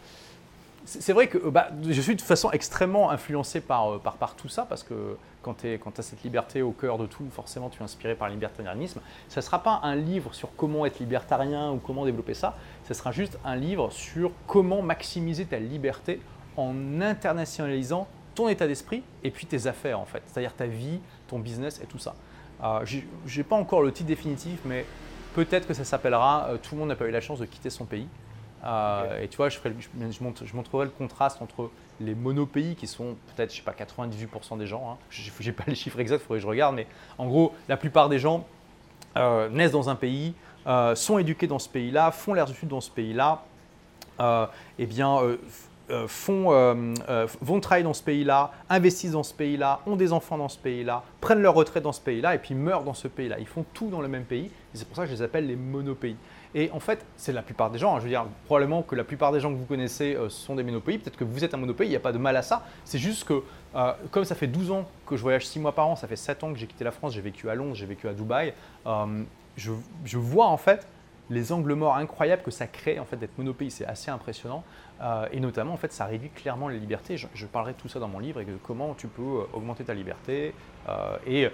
[0.85, 4.65] C'est vrai que bah, je suis de façon extrêmement influencé par, par, par tout ça,
[4.67, 5.17] parce que
[5.83, 8.35] quand tu as cette liberté au cœur de tout, forcément tu es inspiré par le
[8.35, 9.01] libertarianisme.
[9.29, 12.95] Ce ne sera pas un livre sur comment être libertarien ou comment développer ça, ce
[12.95, 16.21] sera juste un livre sur comment maximiser ta liberté
[16.57, 21.39] en internationalisant ton état d'esprit et puis tes affaires en fait, c'est-à-dire ta vie, ton
[21.39, 22.15] business et tout ça.
[22.63, 23.01] Euh, je
[23.37, 24.85] n'ai pas encore le titre définitif, mais
[25.35, 27.71] peut-être que ça s'appellera euh, Tout le monde n'a pas eu la chance de quitter
[27.71, 28.07] son pays.
[28.65, 33.53] Euh, et tu vois, je, je, montrerai le contraste entre les monopays qui sont peut-être,
[33.53, 34.91] je sais pas, 98% des gens.
[34.91, 34.97] Hein.
[35.11, 36.87] Je n'ai pas les chiffres exacts, il faudrait que je regarde, mais
[37.19, 38.45] en gros, la plupart des gens
[39.51, 40.35] naissent dans un pays,
[40.95, 43.43] sont éduqués dans ce pays-là, font leurs études dans ce pays-là,
[44.79, 45.39] et bien
[45.91, 46.75] euh, font, euh,
[47.09, 50.59] euh, vont travailler dans ce pays-là, investissent dans ce pays-là, ont des enfants dans ce
[50.59, 53.39] pays-là, prennent leur retraite dans ce pays-là et puis meurent dans ce pays-là.
[53.39, 54.51] Ils font tout dans le même pays.
[54.75, 56.17] c'est pour ça que je les appelle les monopays.
[56.55, 57.95] Et en fait, c'est la plupart des gens.
[57.95, 57.99] Hein.
[57.99, 60.99] je veux dire, probablement que la plupart des gens que vous connaissez sont des monopays.
[60.99, 62.65] Peut-être que vous êtes un monopays, il n'y a pas de mal à ça.
[62.85, 63.43] C'est juste que,
[64.11, 66.45] comme ça fait 12 ans que je voyage 6 mois par an, ça fait 7
[66.45, 68.55] ans que j'ai quitté la France, j'ai vécu à Londres, j'ai vécu à Dubaï,
[69.57, 69.73] je,
[70.05, 70.87] je vois en fait
[71.31, 74.65] les angles morts incroyables que ça crée en fait d'être monopays, c'est assez impressionnant.
[75.01, 77.17] Euh, et notamment, en fait, ça réduit clairement les libertés.
[77.17, 79.85] Je, parlerai de tout ça dans mon livre et de comment tu peux euh, augmenter
[79.85, 80.55] ta liberté
[80.89, 81.49] euh, et,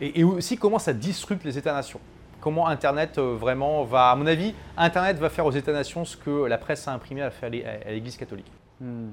[0.00, 2.00] et, aussi comment ça disrupte les États-nations.
[2.40, 6.58] Comment Internet vraiment va, à mon avis, Internet va faire aux États-nations ce que la
[6.58, 7.30] presse a imprimé à
[7.90, 8.50] l'Église catholique.
[8.80, 9.10] Hmm.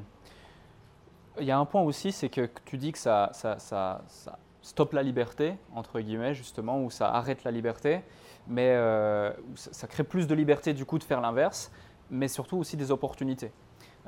[1.40, 3.32] Il y a un point aussi, c'est que tu dis que ça,
[4.62, 8.02] stoppe la liberté, entre guillemets, justement, ou ça arrête la liberté,
[8.48, 8.76] mais
[9.56, 11.72] ça crée plus de liberté du coup de faire l'inverse,
[12.10, 13.52] mais surtout aussi des opportunités.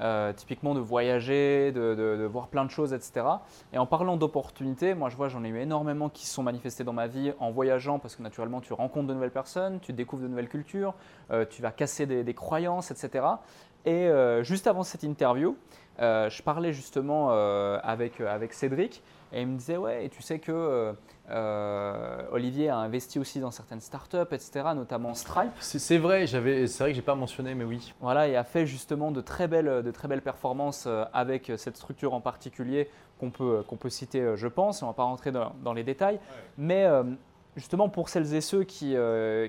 [0.01, 3.25] Euh, typiquement de voyager, de, voir plein de choses, etc.
[3.73, 6.85] Et en parlant d'opportunités, moi je vois, j'en ai eu énormément qui se sont manifestés
[6.85, 10.23] dans ma vie en voyageant parce que naturellement tu rencontres de nouvelles personnes, tu découvres
[10.23, 10.93] de nouvelles cultures,
[11.31, 13.25] euh, tu vas casser des, croyances, etc.
[13.85, 15.57] Et euh, juste avant cette interview,
[15.99, 17.31] je parlais justement
[17.83, 20.95] avec, avec Cédric et il me disait Ouais, et tu sais que
[21.29, 25.51] euh, Olivier a investi aussi dans certaines startups, etc., notamment Stripe.
[25.59, 27.93] C'est vrai, c'est vrai que j'ai pas mentionné, mais oui.
[28.01, 31.77] Voilà, et a fait justement de très belles, de très belles performances euh, avec cette
[31.77, 34.81] structure en particulier qu'on peut, qu'on peut citer, euh, je pense.
[34.81, 36.19] On ne va pas rentrer dans, les détails.
[36.57, 36.87] Mais
[37.55, 38.95] justement, pour celles et ceux qui,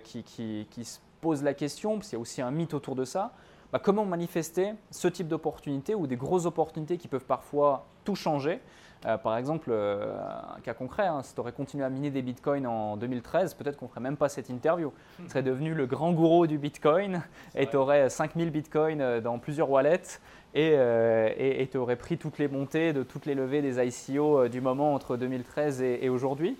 [0.05, 2.95] qui, qui, qui, se posent la question, parce qu'il y a aussi un mythe autour
[2.95, 3.33] de ça,
[3.72, 8.61] bah, comment manifester ce type d'opportunité ou des grosses opportunités qui peuvent parfois tout changer?
[9.07, 10.14] Euh, par exemple, euh,
[10.57, 13.78] un cas concret, hein, si tu aurais continué à miner des bitcoins en 2013, peut-être
[13.78, 14.92] qu'on ne ferait même pas cette interview.
[15.22, 17.22] Tu serais devenu le grand gourou du bitcoin
[17.55, 20.20] et tu aurais 5000 bitcoins euh, dans plusieurs wallets
[20.55, 24.94] et tu aurais pris toutes les montées de toutes les levées des ICO du moment
[24.94, 26.57] entre 2013 et, aujourd'hui.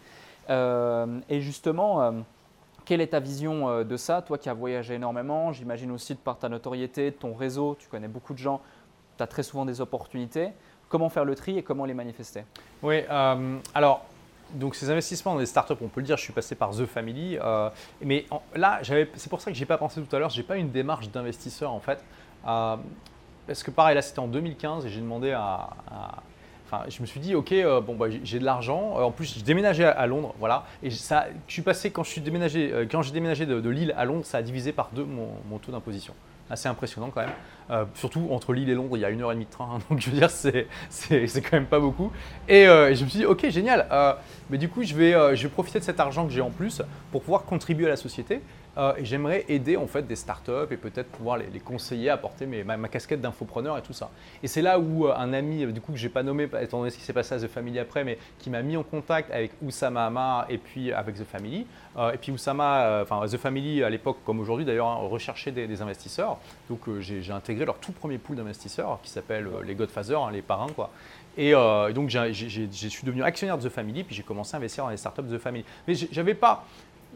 [0.49, 2.15] et justement,
[2.85, 6.39] quelle est ta vision de ça Toi qui as voyagé énormément, j'imagine aussi de par
[6.39, 8.61] ta notoriété, ton réseau, tu connais beaucoup de gens,
[9.17, 10.51] tu as très souvent des opportunités
[10.91, 12.43] comment faire le tri et comment les manifester
[12.83, 14.05] Oui, euh, alors
[14.53, 16.85] donc ces investissements dans des startups, on peut le dire, je suis passé par The
[16.85, 17.71] Family, euh,
[18.03, 18.27] mais
[18.57, 21.09] là, c'est pour ça que j'ai pas pensé tout à l'heure, j'ai pas une démarche
[21.09, 22.05] d'investisseur en fait,
[22.49, 22.77] euh,
[23.47, 25.71] parce que pareil, là c'était en 2015 et j'ai demandé à,
[26.73, 27.53] Enfin, je me suis dit, ok,
[27.85, 28.93] bon, bah, j'ai de l'argent.
[29.03, 30.67] en plus, j'ai déménagé à, Londres, voilà.
[30.85, 34.05] Et ça, je suis passé quand je suis déménagé, quand j'ai déménagé de, Lille à
[34.05, 36.15] Londres, ça a divisé par deux mon taux d'imposition
[36.51, 37.31] assez impressionnant quand même.
[37.71, 39.79] Euh, surtout entre Lille et Londres, il y a une heure et demie de train,
[39.91, 42.11] donc je veux dire, c'est, quand même pas beaucoup.
[42.49, 44.13] Et, euh, je me suis dit, ok, génial, euh,
[44.51, 46.83] mais du coup, je vais, je vais profiter de cet argent que j'ai en plus
[47.13, 48.41] pour pouvoir contribuer à la société.
[48.81, 52.89] Euh, j'aimerais aider en fait des startups et peut-être pouvoir les, conseiller, apporter mes, ma,
[52.89, 54.11] casquette d'infopreneur et tout ça.
[54.43, 56.91] Et c'est là où euh, un ami, du coup que j'ai pas nommé étant donné
[56.91, 59.53] ce qui s'est passé à The Family après, mais qui m'a mis en contact avec
[59.63, 61.67] Oussama Amar et puis avec The Family.
[61.99, 65.83] Euh, et puis Oussama, enfin The Family à l'époque comme aujourd'hui d'ailleurs hein, recherchait des,
[65.83, 66.39] investisseurs.
[66.71, 70.73] Donc j'ai intégré leur tout premier pool d'investisseurs qui s'appelle les Godfathers, hein, les parrains
[70.75, 70.91] quoi.
[71.37, 74.91] Et, donc, je suis devenu actionnaire de The Family, puis j'ai commencé à investir dans
[74.91, 75.65] les startups de The Family.
[75.87, 76.67] Mais j'avais pas,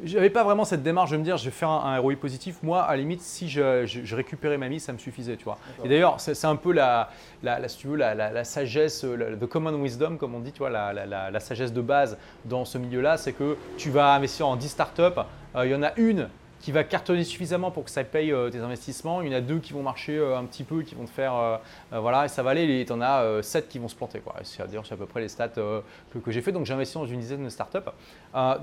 [0.02, 2.62] j'avais pas vraiment cette démarche de me dire je vais faire un, ROI positif.
[2.62, 5.58] Moi, à la limite, si je, récupérais ma mise, ça me suffisait, tu vois.
[5.84, 7.10] Et d'ailleurs, c'est un peu la,
[7.42, 9.02] la, si tu veux, la, sagesse,
[9.40, 13.16] the common wisdom, comme on dit, tu vois, la, sagesse de base dans ce milieu-là,
[13.16, 15.20] c'est que tu vas investir en 10 startups,
[15.56, 16.28] euh, il y en a une
[16.64, 19.20] qui va cartonner suffisamment pour que ça paye euh, tes investissements.
[19.20, 21.10] Il y en a deux qui vont marcher euh, un petit peu, qui vont te
[21.10, 21.34] faire.
[21.34, 21.58] Euh,
[21.92, 22.80] voilà, et ça va aller.
[22.80, 24.22] Et tu en as sept qui vont se planter.
[24.44, 25.82] C'est-à-dire, c'est à peu près les stats que,
[26.28, 26.52] j'ai fait.
[26.52, 27.90] Donc, j'ai investi dans une dizaine de startups.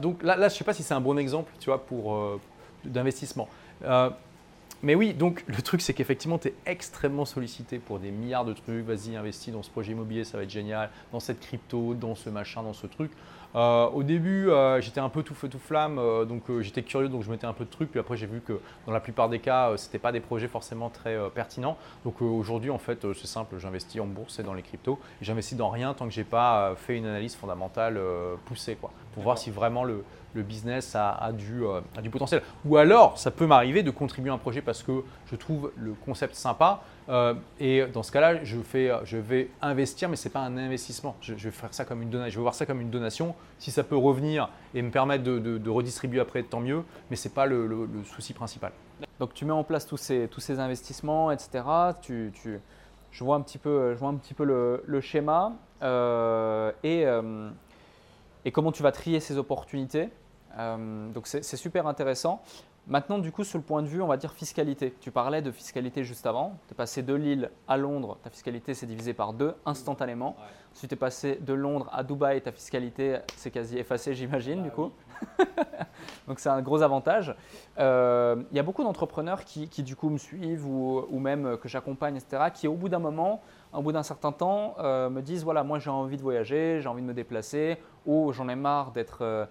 [0.02, 2.39] donc là, là je ne sais pas si c'est un bon exemple tu vois, pour
[2.84, 3.47] d'investissement.
[4.82, 8.54] mais oui, donc le truc, c'est qu'effectivement, tu es extrêmement sollicité pour des milliards de
[8.54, 8.84] trucs.
[8.84, 10.89] Vas-y, investis dans ce projet immobilier, ça va être génial.
[11.12, 13.12] Dans cette crypto, dans ce machin, dans ce truc.
[13.56, 17.10] Euh, au début, euh, j'étais un peu tout feu tout flamme, euh, donc j'étais curieux,
[17.10, 17.91] donc je mettais un peu de trucs.
[17.91, 20.47] Puis après, j'ai vu que dans la plupart des cas, ce n'était pas des projets
[20.47, 21.78] forcément très pertinents.
[22.06, 24.99] Donc aujourd'hui, en fait, c'est simple, j'investis en bourse et dans les cryptos.
[25.22, 27.99] J'investis dans rien tant que j'ai pas fait une analyse fondamentale
[28.45, 30.03] poussée, quoi, pour voir si vraiment le,
[30.34, 32.41] business a, du, a, du, potentiel.
[32.64, 35.93] Ou alors, ça peut m'arriver de contribuer à un projet parce que je trouve le
[36.05, 38.57] concept sympa, euh, et dans ce cas-là, je,
[39.03, 41.16] je vais investir, mais ce n'est pas un investissement.
[41.22, 42.32] Je, vais faire ça comme une donation.
[42.32, 43.36] Je vais voir ça comme une donation.
[43.59, 46.84] Si ça peut revenir et me permettre de, redistribuer après, tant mieux.
[47.09, 48.72] Mais ce n'est pas le, souci principal.
[49.20, 51.64] Donc tu mets en place tous ces, investissements, etc.
[52.01, 52.32] Tu,
[53.12, 57.49] je vois un petit peu, je vois un petit peu le, schéma euh, et, euh,
[58.46, 60.10] et, comment tu vas trier ces opportunités.
[60.58, 62.42] donc c'est super intéressant.
[62.88, 64.94] Maintenant, du coup, sur le point de vue, on va dire fiscalité.
[65.00, 66.58] Tu parlais de fiscalité juste avant.
[66.68, 70.36] Tu es passé de Lille à Londres, ta fiscalité s'est divisée par deux instantanément.
[70.74, 74.72] Si tu es passé de Londres à Dubaï, ta fiscalité s'est quasi effacée, j'imagine, du
[74.72, 74.92] coup.
[76.28, 77.36] Donc, c'est un gros avantage.
[77.78, 82.16] Euh, il y a beaucoup d'entrepreneurs qui, du coup, me suivent ou, même que j'accompagne,
[82.16, 83.42] etc., qui, au bout d'un moment,
[83.74, 86.88] au bout d'un certain temps, euh, me disent voilà, moi, j'ai envie de voyager, j'ai
[86.89, 89.47] envie de me déplacer, ou j'en ai marre d'être.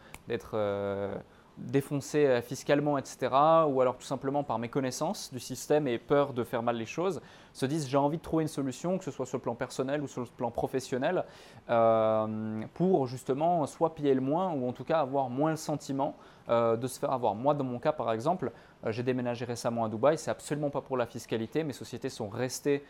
[1.58, 3.18] Défoncer euh, fiscalement, etc.,
[3.68, 7.20] ou alors tout simplement par méconnaissance du système et peur de faire mal les choses,
[7.52, 10.00] se disent j'ai envie de trouver une solution, que ce soit sur le plan personnel
[10.00, 11.24] ou sur le plan professionnel,
[11.68, 16.16] euh, pour justement soit payer le moins ou en tout cas avoir moins le sentiment
[16.48, 17.34] euh, de se faire avoir.
[17.34, 18.52] Moi, dans mon cas, par exemple,
[18.86, 22.82] j'ai déménagé récemment à Dubaï, c'est absolument pas pour la fiscalité, mes sociétés sont restées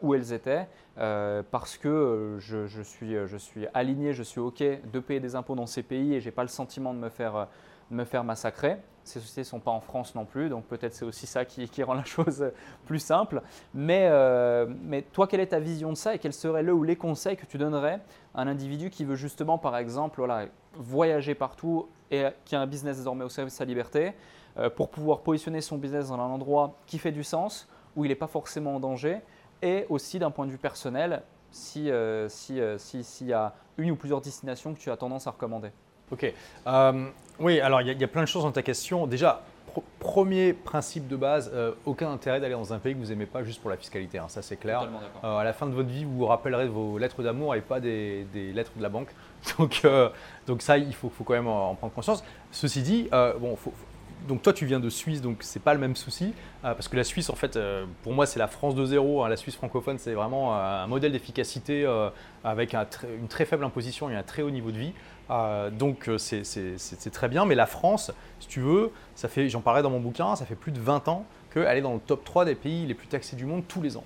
[0.00, 5.18] où elles étaient parce que je, suis, je suis aligné, je suis OK de payer
[5.18, 7.48] des impôts dans ces pays et j'ai pas le sentiment de me faire
[7.90, 8.78] me faire massacrer.
[9.04, 11.82] Ces sociétés ne sont pas en France non plus, donc peut-être c'est aussi ça qui,
[11.82, 12.52] rend la chose
[12.86, 13.42] plus simple.
[13.74, 16.84] Mais, euh, mais toi, quelle est ta vision de ça et quels seraient le ou
[16.84, 18.00] les conseils que tu donnerais
[18.34, 22.66] à un individu qui veut justement, par exemple, voilà, voyager partout et qui a un
[22.66, 24.12] business désormais au service de sa liberté,
[24.58, 28.08] euh, pour pouvoir positionner son business dans un endroit qui fait du sens, où il
[28.08, 29.20] n'est pas forcément en danger,
[29.62, 32.60] et aussi d'un point de vue personnel, s'il euh, si,
[33.02, 35.70] si, y a une ou plusieurs destinations que tu as tendance à recommander?
[36.12, 36.32] Ok.
[37.38, 39.06] Oui, alors il y, a plein de choses dans ta question.
[39.06, 39.42] Déjà,
[39.98, 43.42] premier principe de base, euh, aucun intérêt d'aller dans un pays que vous n'aimez pas
[43.42, 44.88] juste pour la fiscalité, hein, ça c'est clair.
[45.24, 47.60] Euh, à la fin de votre vie, vous vous rappellerez de vos lettres d'amour et
[47.60, 49.08] pas des, lettres de la banque.
[49.58, 50.08] Donc, euh,
[50.46, 52.22] donc ça, il faut, faut, quand même en, prendre conscience.
[52.52, 53.08] Ceci dit,
[53.40, 53.58] bon,
[54.28, 56.32] donc toi tu viens de Suisse, donc c'est pas le même souci,
[56.62, 57.58] parce que la Suisse en fait,
[58.04, 59.28] pour moi c'est la France de zéro, hein.
[59.28, 61.84] la Suisse francophone c'est vraiment un modèle d'efficacité
[62.44, 64.92] avec une très faible imposition et un très haut niveau de vie.
[65.32, 68.92] Euh, donc euh, c'est très bien, mais la France, si tu veux,
[69.48, 72.00] j'en parlais dans mon bouquin, ça fait plus de 20 ans qu'elle est dans le
[72.00, 74.04] top 3 des pays les plus taxés du monde tous les ans.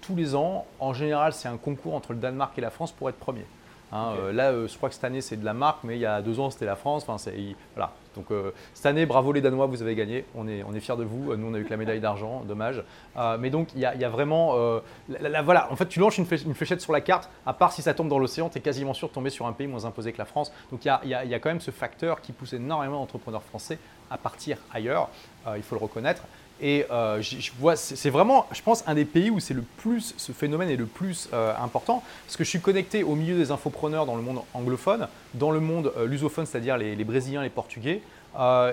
[0.00, 3.08] Tous les ans, en général, c'est un concours entre le Danemark et la France pour
[3.08, 3.44] être premier.
[3.92, 6.06] Hein, euh, là, je crois que cette année, c'est de la marque, mais il y
[6.06, 7.04] a deux ans, c'était la France.
[7.06, 7.30] Enfin,
[7.74, 7.92] voilà.
[8.16, 8.26] Donc,
[8.74, 10.24] cette année, bravo les Danois, vous avez gagné.
[10.34, 11.36] On est, on est fiers de vous.
[11.36, 12.82] Nous, on a eu que la médaille d'argent, dommage.
[13.38, 14.80] mais donc, il y, a, vraiment.
[15.44, 18.08] voilà, en fait, tu lances une, fléchette sur la carte, à part si ça tombe
[18.08, 20.24] dans l'océan, tu es quasiment sûr de tomber sur un pays moins imposé que la
[20.24, 20.52] France.
[20.72, 23.78] Donc, il y a, quand même ce facteur qui pousse énormément d'entrepreneurs français
[24.10, 25.08] à partir ailleurs.
[25.56, 26.22] il faut le reconnaître.
[26.62, 30.14] Et euh, je vois, c'est vraiment, je pense, un des pays où c'est le plus,
[30.16, 33.50] ce phénomène est le plus euh, important, parce que je suis connecté au milieu des
[33.50, 38.02] infopreneurs dans le monde anglophone, dans le monde euh, lusophone, c'est-à-dire les, Brésiliens, les Portugais,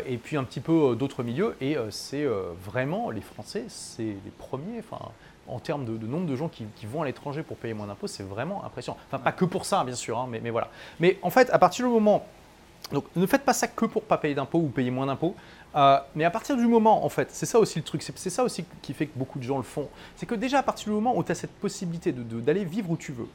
[0.05, 1.55] et puis un petit peu d'autres milieux.
[1.61, 2.25] Et c'est
[2.63, 4.83] vraiment, les Français, c'est les premiers,
[5.47, 8.23] en termes de, nombre de gens qui, vont à l'étranger pour payer moins d'impôts, c'est
[8.23, 8.97] vraiment impressionnant.
[9.07, 10.69] Enfin, pas que pour ça, bien sûr, hein, mais, mais, voilà.
[10.99, 12.25] Mais en fait, à partir du moment
[12.91, 15.35] donc ne faites pas ça que pour pas payer d'impôts ou payer moins d'impôts.
[15.77, 18.43] Euh, mais à partir du moment, en fait, c'est ça aussi le truc, c'est ça
[18.43, 19.87] aussi qui fait que beaucoup de gens le font.
[20.15, 22.97] C'est que déjà à partir du moment où tu as cette possibilité d'aller vivre où
[22.97, 23.27] tu veux,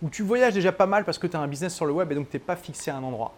[0.00, 2.10] où tu voyages déjà pas mal parce que tu as un business sur le web
[2.12, 3.34] et donc tu n'es pas fixé à un endroit,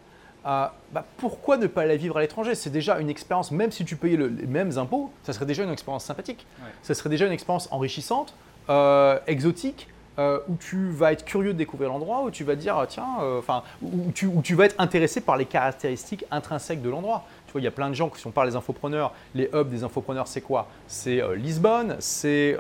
[0.47, 2.55] euh, bah, pourquoi ne pas aller vivre à l'étranger?
[2.55, 5.73] C'est déjà une expérience, même si tu payais les mêmes impôts, ça serait déjà une
[5.73, 6.47] expérience sympathique.
[6.83, 8.35] Ça serait déjà une expérience enrichissante,
[8.69, 12.85] euh, exotique, euh, où tu vas être curieux de découvrir l'endroit, où tu vas dire,
[12.89, 16.89] tiens, euh, enfin, où, tu, où, tu, vas être intéressé par les caractéristiques intrinsèques de
[16.89, 17.25] l'endroit.
[17.55, 19.85] Vois, il y a plein de gens qui, sont par les infopreneurs, les hubs des
[19.85, 20.67] infopreneurs, c'est quoi?
[20.89, 22.59] C'est euh, Lisbonne, c'est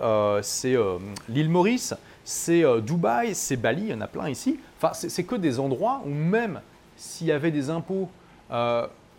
[1.28, 4.61] l'île Maurice, c'est Dubaï, c'est Bali, il y en a plein ici.
[4.80, 6.61] Enfin, c'est que des endroits où même
[6.97, 8.09] s'il y avait des impôts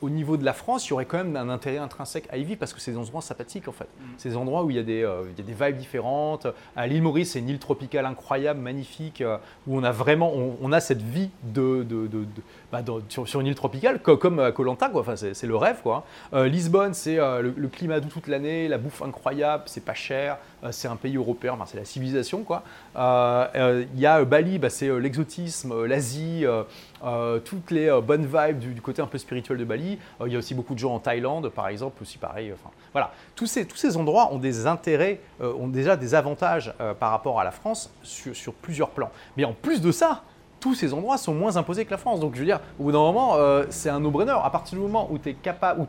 [0.02, 2.44] au niveau de la France, il y aurait quand même un intérêt intrinsèque à y
[2.44, 3.86] vivre parce que c'est des endroits sympathiques en fait.
[3.86, 4.04] Mm.
[4.18, 6.48] C'est des endroits où il y, a des, euh, il y a des vibes différentes.
[6.76, 10.58] À l'île Maurice, c'est une île tropicale incroyable, magnifique, euh, où on a vraiment, on,
[10.62, 12.42] on a cette vie de, de- de- de-
[12.82, 15.02] bah, sur, une île tropicale, co- comme à Colanta, quoi.
[15.02, 16.06] Enfin, c'est le rêve, quoi.
[16.34, 20.38] Euh, Lisbonne, c'est euh, le, climat doux toute l'année, la bouffe incroyable, c'est pas cher,
[20.64, 22.64] euh, c'est un pays européen, enfin, c'est la civilisation, quoi.
[22.96, 26.64] Euh, euh, Il y a euh, Bali, bah, c'est euh, l'exotisme, euh, l'Asie, euh,
[27.04, 30.00] euh, toutes les euh, bonnes vibes du, côté un peu spirituel de Bali.
[30.22, 32.52] Euh, Il y a aussi beaucoup de gens en Thaïlande, par exemple, aussi pareil.
[32.54, 37.12] Enfin, voilà, tous ces, endroits ont des intérêts, euh, ont déjà des avantages euh, par
[37.12, 39.12] rapport à la France sur, sur plusieurs plans.
[39.38, 40.24] Mais en plus de ça,
[40.66, 42.20] tous ces endroits sont moins imposés que la France.
[42.20, 44.36] Donc je veux dire, au bout d'un moment, euh, c'est un no-brainer.
[44.44, 45.86] À partir du moment où tu es capable, où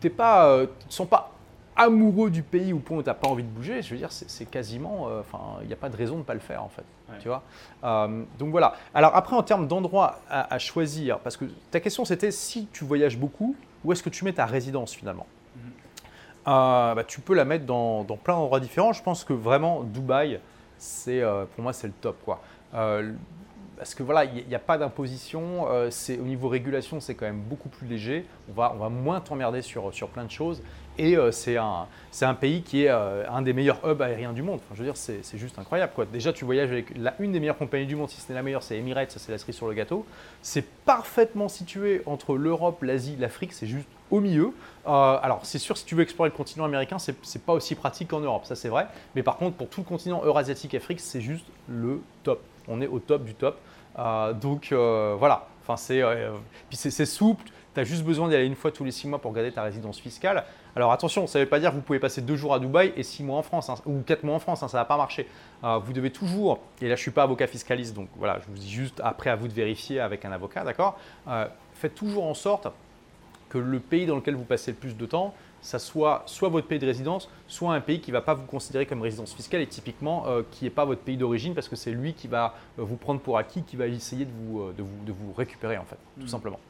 [0.00, 1.30] tu pas, euh, sens pas
[1.76, 4.10] amoureux du pays au point où tu n'as pas envie de bouger, je veux dire,
[4.10, 6.64] c'est quasiment, euh, enfin, il n'y a pas de raison de ne pas le faire
[6.64, 6.82] en fait.
[7.08, 7.18] Ouais.
[7.20, 7.44] Tu vois
[7.84, 8.74] Euh, donc voilà.
[8.92, 12.84] Alors après, en termes d'endroits à, à choisir, parce que ta question c'était si tu
[12.84, 15.28] voyages beaucoup, où est-ce que tu mets ta résidence finalement?
[16.48, 18.92] Euh, bah, Tu peux la mettre dans, dans plein d'endroits différents.
[18.92, 20.40] Je pense que vraiment Dubaï,
[20.76, 21.22] c'est
[21.54, 22.40] pour moi c'est le top quoi.
[22.74, 23.12] Euh,
[23.84, 25.66] parce que voilà, il n'y a, pas d'imposition.
[25.70, 28.24] euh, au niveau régulation, c'est quand même beaucoup plus léger.
[28.48, 30.62] On va, on va moins t'emmerder sur, sur plein de choses.
[30.96, 31.86] Et euh, c'est un,
[32.22, 34.60] un pays qui est euh, un des meilleurs hubs aériens du monde.
[34.72, 35.92] Je veux dire, c'est juste incroyable.
[36.10, 38.42] Déjà, tu voyages avec la, une des meilleures compagnies du monde, si ce n'est la
[38.42, 40.06] meilleure, c'est Emirates, ça c'est la cerise sur le gâteau.
[40.40, 44.52] C'est parfaitement situé entre l'Europe, l'Asie, l'Afrique, c'est juste au milieu.
[44.86, 48.20] Alors, c'est sûr, si tu veux explorer le continent américain, c'est pas aussi pratique qu'en
[48.20, 48.86] Europe, ça c'est vrai.
[49.14, 52.40] Mais par contre, pour tout le continent eurasiatique, Afrique, c'est juste le top.
[52.68, 53.58] On est au top du top.
[53.98, 56.32] Euh, donc euh, voilà, enfin, c'est euh,
[56.70, 57.44] c'est souple.
[57.74, 59.62] Tu as juste besoin d'y aller une fois tous les six mois pour garder ta
[59.62, 60.44] résidence fiscale.
[60.76, 62.92] Alors attention, ça ne veut pas dire que vous pouvez passer deux jours à Dubaï
[62.96, 64.84] et six mois en France, hein, ou quatre mois en France, hein, ça ne va
[64.84, 65.28] pas marcher.
[65.64, 68.46] Euh, vous devez toujours, et là je ne suis pas avocat fiscaliste, donc voilà, je
[68.46, 70.98] vous dis juste après à vous de vérifier avec un avocat, d'accord?
[71.74, 72.68] Faites toujours en sorte
[73.48, 75.34] que le pays dans lequel vous passez le plus de temps,
[75.64, 78.44] ça soit soit votre pays de résidence, soit un pays qui ne va pas vous
[78.44, 81.74] considérer comme résidence fiscale et typiquement euh, qui n'est pas votre pays d'origine parce que
[81.76, 84.74] c'est lui qui va euh, vous prendre pour acquis, qui va essayer de vous, euh,
[84.76, 86.28] de vous, de vous récupérer en fait, tout Mhm.
[86.28, 86.60] simplement.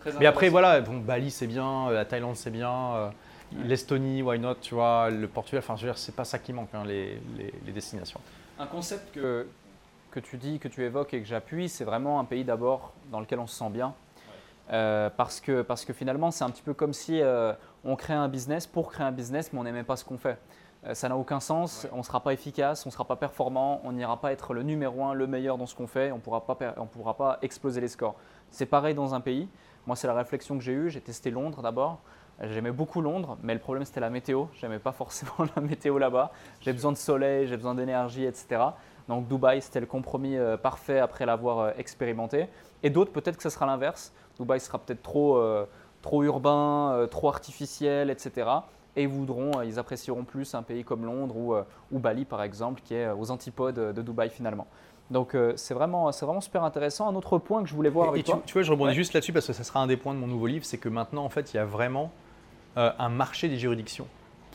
[0.00, 3.08] Très Mais après, voilà, bon, Bali c'est bien, la Thaïlande c'est bien, euh,
[3.54, 3.64] Ouais.
[3.64, 6.52] l'Estonie, why not, tu vois, le Portugal, enfin je veux dire, c'est pas ça qui
[6.52, 8.20] manque, hein, les, les- les destinations.
[8.58, 9.46] Un concept que,
[10.12, 13.18] que tu dis, que tu évoques et que j'appuie, c'est vraiment un pays d'abord dans
[13.20, 13.94] lequel on se sent bien.
[14.70, 17.52] Euh, parce, que, parce que finalement, c'est un petit peu comme si euh,
[17.84, 20.38] on crée un business pour créer un business, mais on n'aimait pas ce qu'on fait.
[20.84, 23.80] Euh, ça n'a aucun sens, on ne sera pas efficace, on ne sera pas performant,
[23.84, 26.20] on n'ira pas être le numéro un, le meilleur dans ce qu'on fait, on ne
[26.20, 26.54] pourra pas
[26.92, 28.16] pourra exploser les scores.
[28.50, 29.48] C'est pareil dans un pays.
[29.86, 30.90] Moi, c'est la réflexion que j'ai eue.
[30.90, 32.00] J'ai testé Londres d'abord.
[32.40, 34.46] J'aimais beaucoup Londres, mais le problème c'était la météo.
[34.54, 36.32] J'aimais pas forcément la météo là-bas.
[36.60, 38.62] J'ai besoin de soleil, j'ai besoin d'énergie, etc.
[39.08, 42.48] Donc Dubaï, c'était le compromis euh, parfait après l'avoir euh, expérimenté.
[42.82, 44.12] Et d'autres, peut-être que ce sera l'inverse.
[44.38, 45.66] Dubaï sera peut-être trop, euh,
[46.02, 48.48] trop urbain, euh, trop artificiel, etc.
[48.96, 52.24] Et ils voudront, euh, ils apprécieront plus un pays comme Londres ou, euh, ou Bali,
[52.24, 54.66] par exemple, qui est aux antipodes de Dubaï finalement.
[55.10, 57.08] Donc euh, c'est vraiment, c'est vraiment super intéressant.
[57.08, 58.42] Un autre point que je voulais voir avec et tu, toi.
[58.44, 58.94] tu vois, je rebondis Ouais.
[58.94, 60.88] juste là-dessus parce que ça sera un des points de mon nouveau livre, c'est que
[60.88, 62.10] maintenant, en fait, il y a vraiment
[62.76, 64.06] euh, un marché des juridictions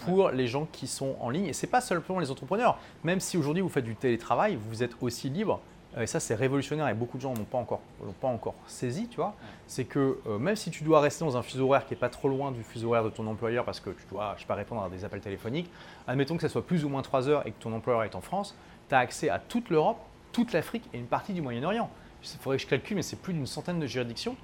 [0.06, 1.46] pour les gens qui sont en ligne.
[1.46, 2.78] Et c'est pas seulement les entrepreneurs.
[3.04, 5.60] Même si aujourd'hui vous faites du télétravail, vous êtes aussi libre.
[6.02, 9.08] Et ça, c'est révolutionnaire et beaucoup de gens n'ont pas encore, l'ont pas encore saisi,
[9.08, 9.34] tu vois.
[9.68, 12.10] C'est que euh, même si tu dois rester dans un fuseau horaire qui est pas
[12.10, 14.56] trop loin du fuseau horaire de ton employeur parce que tu dois, je sais pas,
[14.56, 15.70] répondre à des appels téléphoniques,
[16.08, 18.22] admettons que ça soit plus ou moins 3 heures et que ton employeur est en
[18.22, 18.56] France,
[18.90, 19.98] tu as accès à toute l'Europe,
[20.32, 21.90] toute l'Afrique et une partie du Moyen-Orient.
[22.24, 24.36] Il faudrait que je calcule, mais c'est plus d'une centaine de juridictions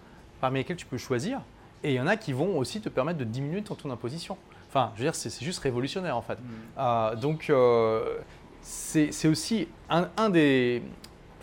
[0.41, 1.41] parmi lesquelles tu peux choisir.
[1.83, 4.37] Et il y en a qui vont aussi te permettre de diminuer ton taux d'imposition.
[4.69, 6.37] Enfin, je veux dire, c'est c'est juste révolutionnaire en fait.
[6.77, 8.19] Euh, donc, euh,
[8.61, 10.81] c'est c'est aussi un, un des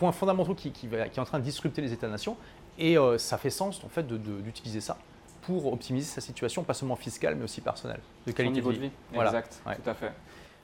[0.01, 2.35] points fondamentaux qui, qui qui est en train de disrupter les États-nations.
[2.79, 4.97] Et euh, ça fait sens en fait d'utiliser ça
[5.43, 8.91] pour optimiser sa situation, pas seulement fiscale, mais aussi personnelle, de qualité niveau de vie.
[9.13, 9.29] Voilà.
[9.29, 9.75] Exact, Ouais.
[9.75, 10.11] tout à fait.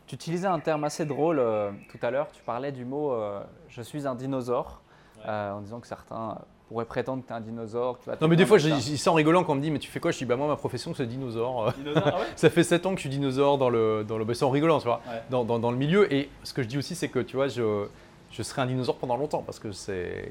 [0.08, 2.28] Tu utilisais un terme assez drôle euh, tout à l'heure.
[2.34, 4.82] Tu parlais du mot euh, je suis un dinosaure,
[5.28, 7.98] euh, en disant que certains pourraient prétendre que tu es un dinosaure.
[8.00, 9.62] que tu vas Non, mais des fois, je dis ça en rigolant quand on me
[9.62, 11.72] dit, mais tu fais quoi Je dis, bah moi, ma profession, c'est dinosaure.
[11.78, 14.26] Dinosaure, ah ouais Ça fait 7 ans que je suis dinosaure dans le, dans le,
[14.26, 15.22] bah, c'est en rigolant, tu vois, Ouais.
[15.30, 16.12] dans, dans- dans le milieu.
[16.14, 17.88] Et ce que je dis aussi, c'est que, tu vois, je,
[18.32, 20.30] je serai un dinosaure pendant longtemps parce que c'est,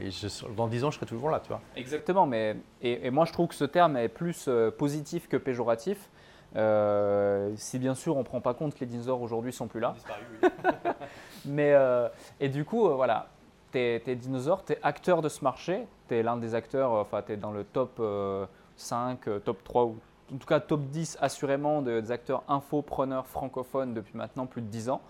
[0.57, 1.61] dans 10 ans, je serai toujours là, tu vois.
[1.77, 5.37] Exactement, mais et, et moi je trouve que ce terme est plus euh, positif que
[5.37, 6.11] péjoratif.
[6.55, 9.81] Euh, si bien sûr on ne prend pas compte que les dinosaures aujourd'hui sont plus
[9.81, 9.95] là.
[11.45, 12.09] Mais, euh,
[12.41, 13.29] et du coup, euh, voilà,
[13.73, 17.23] tu es, dinosaure, tu es acteur de ce marché, tu es l'un des acteurs, enfin
[17.25, 19.97] tu es dans le top euh, 5, euh, top 3 ou
[20.35, 24.67] en tout cas top 10 assurément de- des acteurs infopreneurs francophones depuis maintenant plus de
[24.69, 25.01] 10 ans.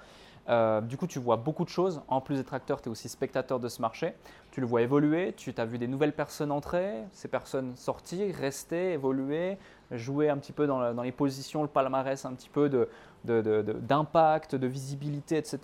[0.49, 2.03] Euh, du coup, tu vois beaucoup de choses.
[2.09, 4.15] En plus d'être acteur, tu es aussi spectateur de ce marché.
[4.53, 8.93] Tu le vois évoluer, tu as vu des nouvelles personnes entrer, ces personnes sortir, rester,
[8.93, 9.59] évoluer,
[9.91, 12.71] jouer un petit peu dans, les positions, le palmarès un petit peu
[13.25, 15.59] d'impact, de, de, visibilité, etc.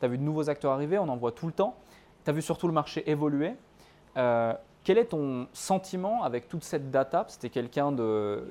[0.00, 1.76] Tu as vu de nouveaux acteurs arriver, on en voit tout le temps.
[2.24, 3.54] Tu as vu surtout le marché évoluer.
[4.16, 4.54] Euh,
[4.84, 7.24] quel est ton sentiment avec toute cette data?
[7.28, 8.44] C'était quelqu'un de,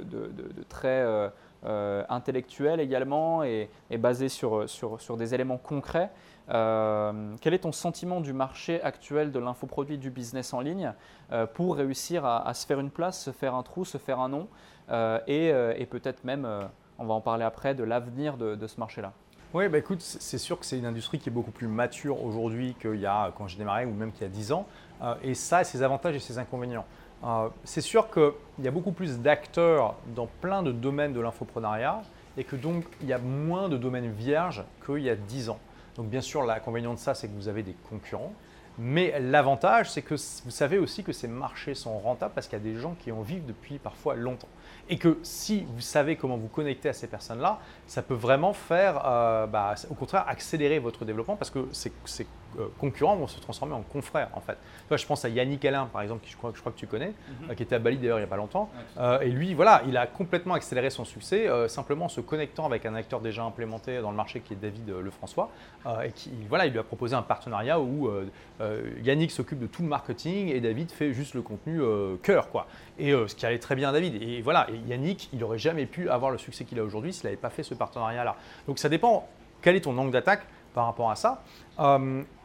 [0.70, 1.30] très euh,
[1.66, 6.10] euh, intellectuel également et, basé sur, sur, des éléments concrets.
[6.48, 10.94] quel est ton sentiment du marché actuel de l'infoproduit du business en ligne
[11.54, 14.48] pour réussir à, se faire une place, se faire un trou, se faire un nom
[15.28, 16.48] et, et peut-être même,
[16.98, 19.14] on va en parler après, de l'avenir de ce marché-là?
[19.54, 22.74] Oui, bah écoute, c'est sûr que c'est une industrie qui est beaucoup plus mature aujourd'hui
[22.80, 24.66] qu'il y a quand j'ai démarré ou même qu'il y a 10 ans.
[25.02, 26.86] Euh, et ça ses avantages et ses inconvénients.
[27.24, 28.32] Euh, c'est sûr qu'il
[28.64, 32.02] y a beaucoup plus d'acteurs dans plein de domaines de l'infoprenariat
[32.38, 35.60] et que donc il y a moins de domaines vierges qu'il y a 10 ans.
[35.96, 38.34] Donc bien sûr, l'inconvénient de ça, c'est que vous avez des concurrents.
[38.78, 42.62] Mais l'avantage, c'est que vous savez aussi que ces marchés sont rentables parce qu'il y
[42.62, 44.48] a des gens qui en vivent depuis parfois longtemps.
[44.90, 49.02] Et que si vous savez comment vous connecter à ces personnes-là, ça peut vraiment faire,
[49.06, 52.26] euh, bah, au contraire, accélérer votre développement parce que c'est
[52.78, 54.58] concurrents vont se transformer en confrères en fait.
[54.92, 57.14] je pense à Yannick Alain par exemple, qui je crois, je crois que tu connais,
[57.42, 57.52] mhm.
[57.52, 58.70] euh, qui était à Bali d'ailleurs il n'y a pas longtemps.
[58.98, 62.86] Euh, et lui, voilà, il a complètement accéléré son succès simplement en se connectant avec
[62.86, 65.52] un acteur déjà implémenté dans le marché qui est David Lefrançois.
[66.04, 68.10] et qui, voilà, il lui a proposé un partenariat où
[69.04, 71.82] Yannick s'occupe de tout le marketing et David fait juste le contenu
[72.22, 72.50] cœur.
[72.50, 72.68] Quoi.
[73.00, 74.22] Et ce qui allait très bien à David.
[74.22, 77.26] Et voilà, et Yannick, il n'aurait jamais pu avoir le succès qu'il a aujourd'hui s'il
[77.26, 78.36] n'avait pas fait ce partenariat-là.
[78.68, 79.28] Donc ça dépend
[79.62, 80.44] quel est ton angle d'attaque
[80.74, 81.44] par rapport à ça.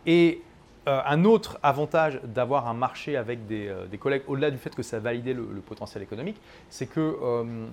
[0.07, 0.43] Et
[0.89, 4.85] euh, un autre avantage d'avoir un marché avec des, euh, collègues, au-delà du fait que
[4.85, 6.37] ça valide le, le potentiel économique,
[6.71, 7.67] c'est que, euh,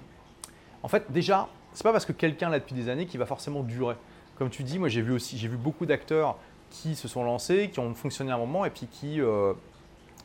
[0.81, 3.61] en fait, déjà, c'est pas parce que quelqu'un l'a depuis des années qu'il va forcément
[3.61, 3.95] durer.
[4.39, 6.37] Comme tu dis, moi j'ai vu aussi, j'ai vu beaucoup d'acteurs
[6.71, 9.21] qui se sont lancés, qui ont fonctionné un moment et puis qui,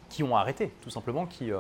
[0.08, 1.50] qui ont arrêté, tout simplement, qui,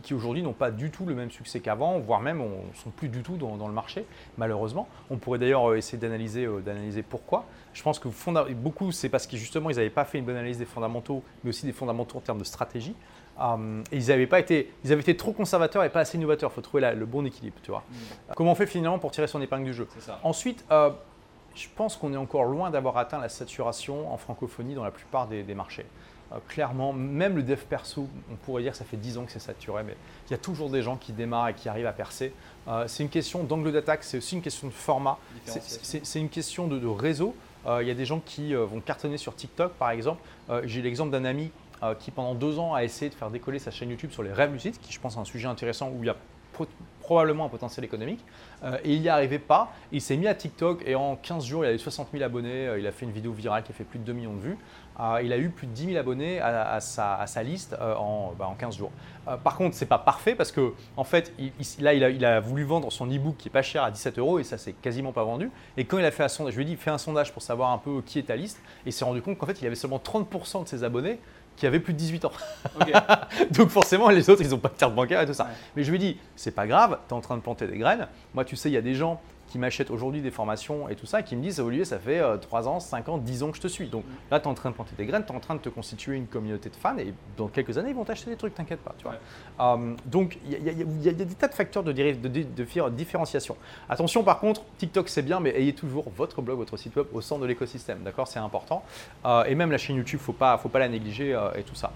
[0.00, 3.08] qui, aujourd'hui n'ont pas du tout le même succès qu'avant, voire même ne sont plus
[3.08, 4.06] du tout dans, le marché,
[4.38, 4.88] malheureusement.
[5.10, 7.44] On pourrait d'ailleurs euh, essayer d'analyser, euh, d'analyser pourquoi.
[7.74, 8.08] Je pense que
[8.54, 11.50] beaucoup, c'est parce qu'ils justement, ils n'avaient pas fait une bonne analyse des fondamentaux, mais
[11.50, 12.94] aussi des fondamentaux en termes de stratégie.
[13.40, 16.50] Euh, et ils avaient, pas été, ils avaient été trop conservateurs et pas assez innovateurs.
[16.52, 17.84] Il faut trouver le bon équilibre, tu vois.
[17.90, 18.32] Mm.
[18.36, 19.88] Comment on fait finalement pour tirer son épingle du jeu?
[20.22, 20.64] Ensuite,
[21.54, 25.28] je pense qu'on est encore loin d'avoir atteint la saturation en francophonie dans la plupart
[25.28, 25.86] des marchés.
[26.32, 29.32] Euh, clairement, même le dev perso, on pourrait dire que ça fait 10 ans que
[29.32, 29.96] c'est saturé, mais
[30.28, 32.32] il y a toujours des gens qui démarrent et qui arrivent à percer.
[32.68, 36.66] Euh, c'est une question d'angle d'attaque, c'est aussi une question de format, c'est une question
[36.66, 37.34] de, réseau.
[37.66, 40.22] Euh, il y a des gens qui vont cartonner sur TikTok, par exemple.
[40.64, 41.50] J'ai l'exemple d'un ami
[41.98, 44.52] qui, pendant deux ans, a essayé de faire décoller sa chaîne YouTube sur les rêves
[44.52, 46.16] lucides, qui, je pense, est un sujet intéressant où il y a
[47.12, 48.24] probablement un potentiel économique.
[48.84, 49.72] et il n'y arrivait pas.
[49.92, 52.70] Il s'est mis à TikTok et en 15 jours, il a eu 60 000 abonnés.
[52.78, 54.58] il a fait une vidéo virale qui a fait plus de 2 millions de vues.
[55.00, 58.74] Euh, il a eu plus de 10 000 abonnés à, sa, liste euh, en, 15
[58.74, 58.92] bah, jours.
[59.26, 61.32] Euh, par contre, ce n'est pas parfait parce que en fait,
[61.80, 64.44] là, il a, voulu vendre son e-book qui est pas cher à 17 euros et
[64.44, 65.50] ça s'est quasiment pas vendu.
[65.76, 67.42] Et quand il a fait un sondage, je lui ai dit, fais un sondage pour
[67.42, 69.76] savoir un peu qui est ta liste il s'est rendu compte qu'en fait, il avait
[69.76, 71.18] seulement 30% de ses abonnés
[71.56, 72.32] qui avaient plus de 18 ans.
[73.50, 75.48] Donc forcément, les autres, ils n'ont pas de carte bancaire et tout ça.
[75.76, 78.08] Mais je lui dit, c'est pas grave, tu es en train de planter des graines.
[78.34, 79.20] Moi, tu sais, il y a des gens
[79.52, 82.66] qui m'achètent aujourd'hui des formations et tout ça, qui me disent Olivier, ça fait 3
[82.66, 83.86] euh, ans, 5 ans, 10 ans que je te suis.
[83.86, 85.60] Donc là, tu es en train de planter des graines, tu es en train de
[85.60, 88.54] te constituer une communauté de fans et dans quelques années, ils vont t'acheter des trucs,
[88.54, 88.94] t'inquiète pas.
[88.96, 89.16] Tu vois.
[89.60, 93.58] Euh, donc il y, a des tas de facteurs de, de, de, différenciation.
[93.90, 97.20] Attention par contre, TikTok c'est bien, mais ayez toujours votre blog, votre site web au
[97.20, 97.98] centre de l'écosystème.
[98.02, 98.82] D'accord C'est important.
[99.26, 101.62] Euh, et même la chaîne YouTube, il ne faut pas, faut pas la négliger et
[101.62, 101.92] tout ça.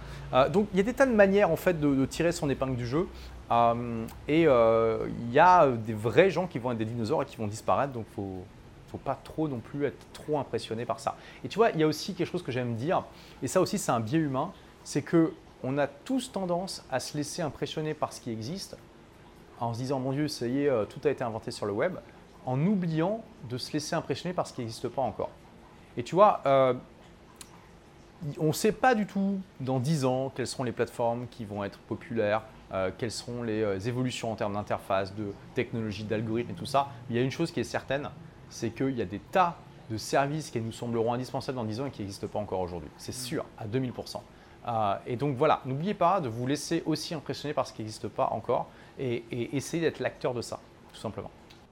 [0.52, 2.86] donc il y a des tas de manières en fait de, tirer son épingle du
[2.86, 3.08] jeu.
[3.50, 7.26] Euh, et il euh, y a des vrais gens qui vont être des dinosaures et
[7.26, 8.24] qui vont disparaître, donc ne
[8.88, 11.16] faut pas trop non plus être trop impressionné par ça.
[11.44, 13.04] Et tu vois, il y a aussi quelque chose que j'aime dire,
[13.42, 14.52] et ça aussi c'est un biais humain,
[14.84, 15.32] c'est que
[15.62, 18.76] on a tous tendance à se laisser impressionner par ce qui existe,
[19.58, 21.72] en se disant mon Dieu, ça y est, euh, tout a été inventé sur le
[21.72, 21.96] web,
[22.44, 25.30] en oubliant de se laisser impressionner par ce qui n'existe pas encore.
[25.96, 26.42] Et tu vois,
[28.38, 31.64] on ne sait pas du tout dans 10 ans quelles seront les plateformes qui vont
[31.64, 32.42] être populaires,
[32.72, 36.88] euh, quelles seront les euh, évolutions en termes d'interface, de technologie, d'algorithmes et tout ça.
[37.08, 38.10] il y a une chose qui est certaine,
[38.50, 39.56] c'est qu'il y a des tas
[39.90, 42.90] de services qui nous sembleront indispensables dans 10 ans et qui n'existent pas encore aujourd'hui.
[42.96, 44.16] C'est sûr, à 2000%.
[44.66, 48.08] Euh, et donc voilà, n'oubliez pas de vous laisser aussi impressionner par ce qui n'existe
[48.08, 48.66] pas encore
[48.98, 50.58] et, et essayer d'être l'acteur de ça,
[50.92, 51.30] tout simplement.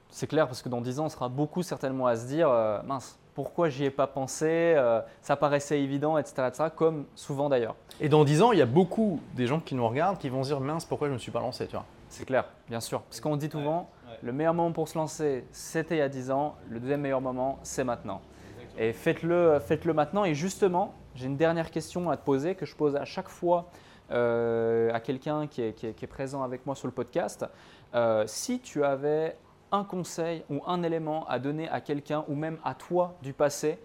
[0.09, 2.47] C'est clair, parce que dans 10 ans, on sera beaucoup certainement à se dire,
[2.85, 7.75] mince, pourquoi j'y ai pas pensé, euh, ça paraissait évident, etc., etc., comme souvent d'ailleurs.
[7.99, 10.41] Et dans 10 ans, il y a beaucoup des gens qui nous regardent qui vont
[10.43, 11.85] se dire mince, pourquoi je ne me suis pas lancé, tu vois.
[12.09, 13.01] C'est clair, bien sûr.
[13.01, 13.89] Parce qu'on dit souvent,
[14.23, 17.21] le meilleur moment pour se lancer, c'était il y a 10 ans, le deuxième meilleur
[17.21, 18.21] moment, c'est maintenant.
[18.77, 20.25] Et faites-le faites -le maintenant.
[20.25, 23.69] Et justement, j'ai une dernière question à te poser que je pose à chaque fois
[24.11, 27.45] euh, à quelqu'un qui, qui est, présent avec moi sur le podcast.
[27.95, 29.35] Euh, si tu avais
[29.71, 33.77] un conseil ou un élément à donner à quelqu'un ou même à toi du passé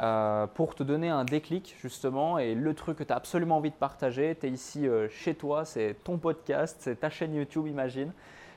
[0.00, 3.70] euh, pour te donner un déclic justement et le truc que tu as absolument envie
[3.70, 8.12] de partager, tu es ici chez toi, c'est ton podcast, c'est ta chaîne YouTube imagine.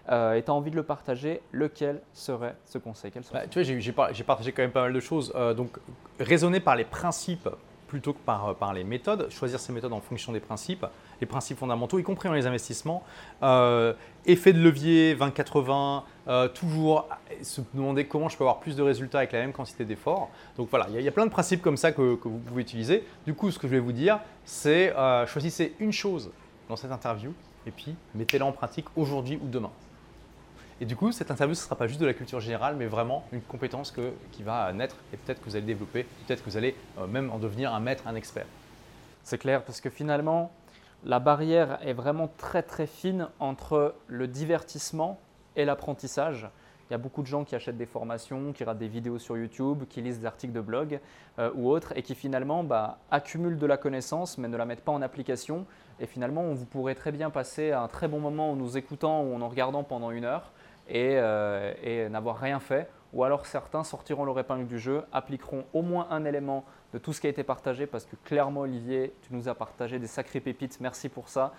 [0.08, 3.12] et tu as envie de le partager, lequel serait ce conseil?
[3.34, 5.34] Bah, Tu vois, j'ai partagé quand même pas mal de choses.
[5.58, 5.78] donc,
[6.20, 7.50] raisonner par les principes
[7.88, 10.86] plutôt que par, par les méthodes, choisir ces méthodes en fonction des principes,
[11.22, 13.04] les principes fondamentaux, y compris dans les investissements.
[13.44, 13.94] Euh,
[14.26, 17.08] effet de levier 20-80, euh, toujours
[17.44, 20.30] se demander comment je peux avoir plus de résultats avec la même quantité d'efforts.
[20.58, 23.04] Donc voilà, il y, a plein de principes comme ça que, vous pouvez utiliser.
[23.26, 26.32] Du coup, ce que je vais vous dire, c'est euh, choisissez une chose
[26.68, 27.34] dans cette interview
[27.68, 29.72] et puis mettez-la en pratique aujourd'hui ou demain.
[30.80, 32.88] Et du coup, cette interview, ce ne sera pas juste de la culture générale, mais
[32.88, 33.94] vraiment une compétence
[34.32, 36.76] qui va naître et peut-être que vous allez développer, peut-être que vous allez
[37.08, 38.48] même en devenir un maître, un expert.
[39.24, 40.52] C'est clair, parce que finalement,
[41.04, 45.20] la barrière est vraiment très très fine entre le divertissement
[45.56, 46.50] et l'apprentissage.
[46.90, 49.38] Il y a beaucoup de gens qui achètent des formations, qui regardent des vidéos sur
[49.38, 51.00] YouTube, qui lisent des articles de blog
[51.40, 54.84] euh, ou autres, et qui finalement bah, accumulent de la connaissance, mais ne la mettent
[54.84, 55.66] pas en application.
[56.02, 59.34] Et finalement, vous pourrez très bien passer un très bon moment en nous écoutant ou
[59.34, 60.52] en nous regardant pendant une heure,
[60.94, 62.90] euh, et, n'avoir rien fait.
[63.14, 67.14] Ou alors certains sortiront leur épingle du jeu, appliqueront au moins un élément de tout
[67.14, 70.42] ce qui a été partagé, parce que clairement Olivier, tu nous as partagé des sacrées
[70.42, 71.54] pépites, merci pour ça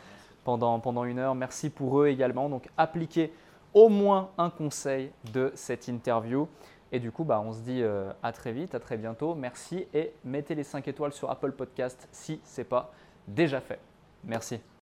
[0.45, 2.49] pendant, une heure, merci pour eux également.
[2.49, 3.33] Donc appliquez
[3.74, 6.49] au moins un conseil de cette interview.
[6.91, 9.35] Et du coup, bah, on se dit euh, à très vite, à très bientôt.
[9.35, 12.93] Merci et mettez les 5 étoiles sur Apple Podcast si ce n'est pas
[13.26, 13.78] déjà fait.
[14.24, 14.62] Merci.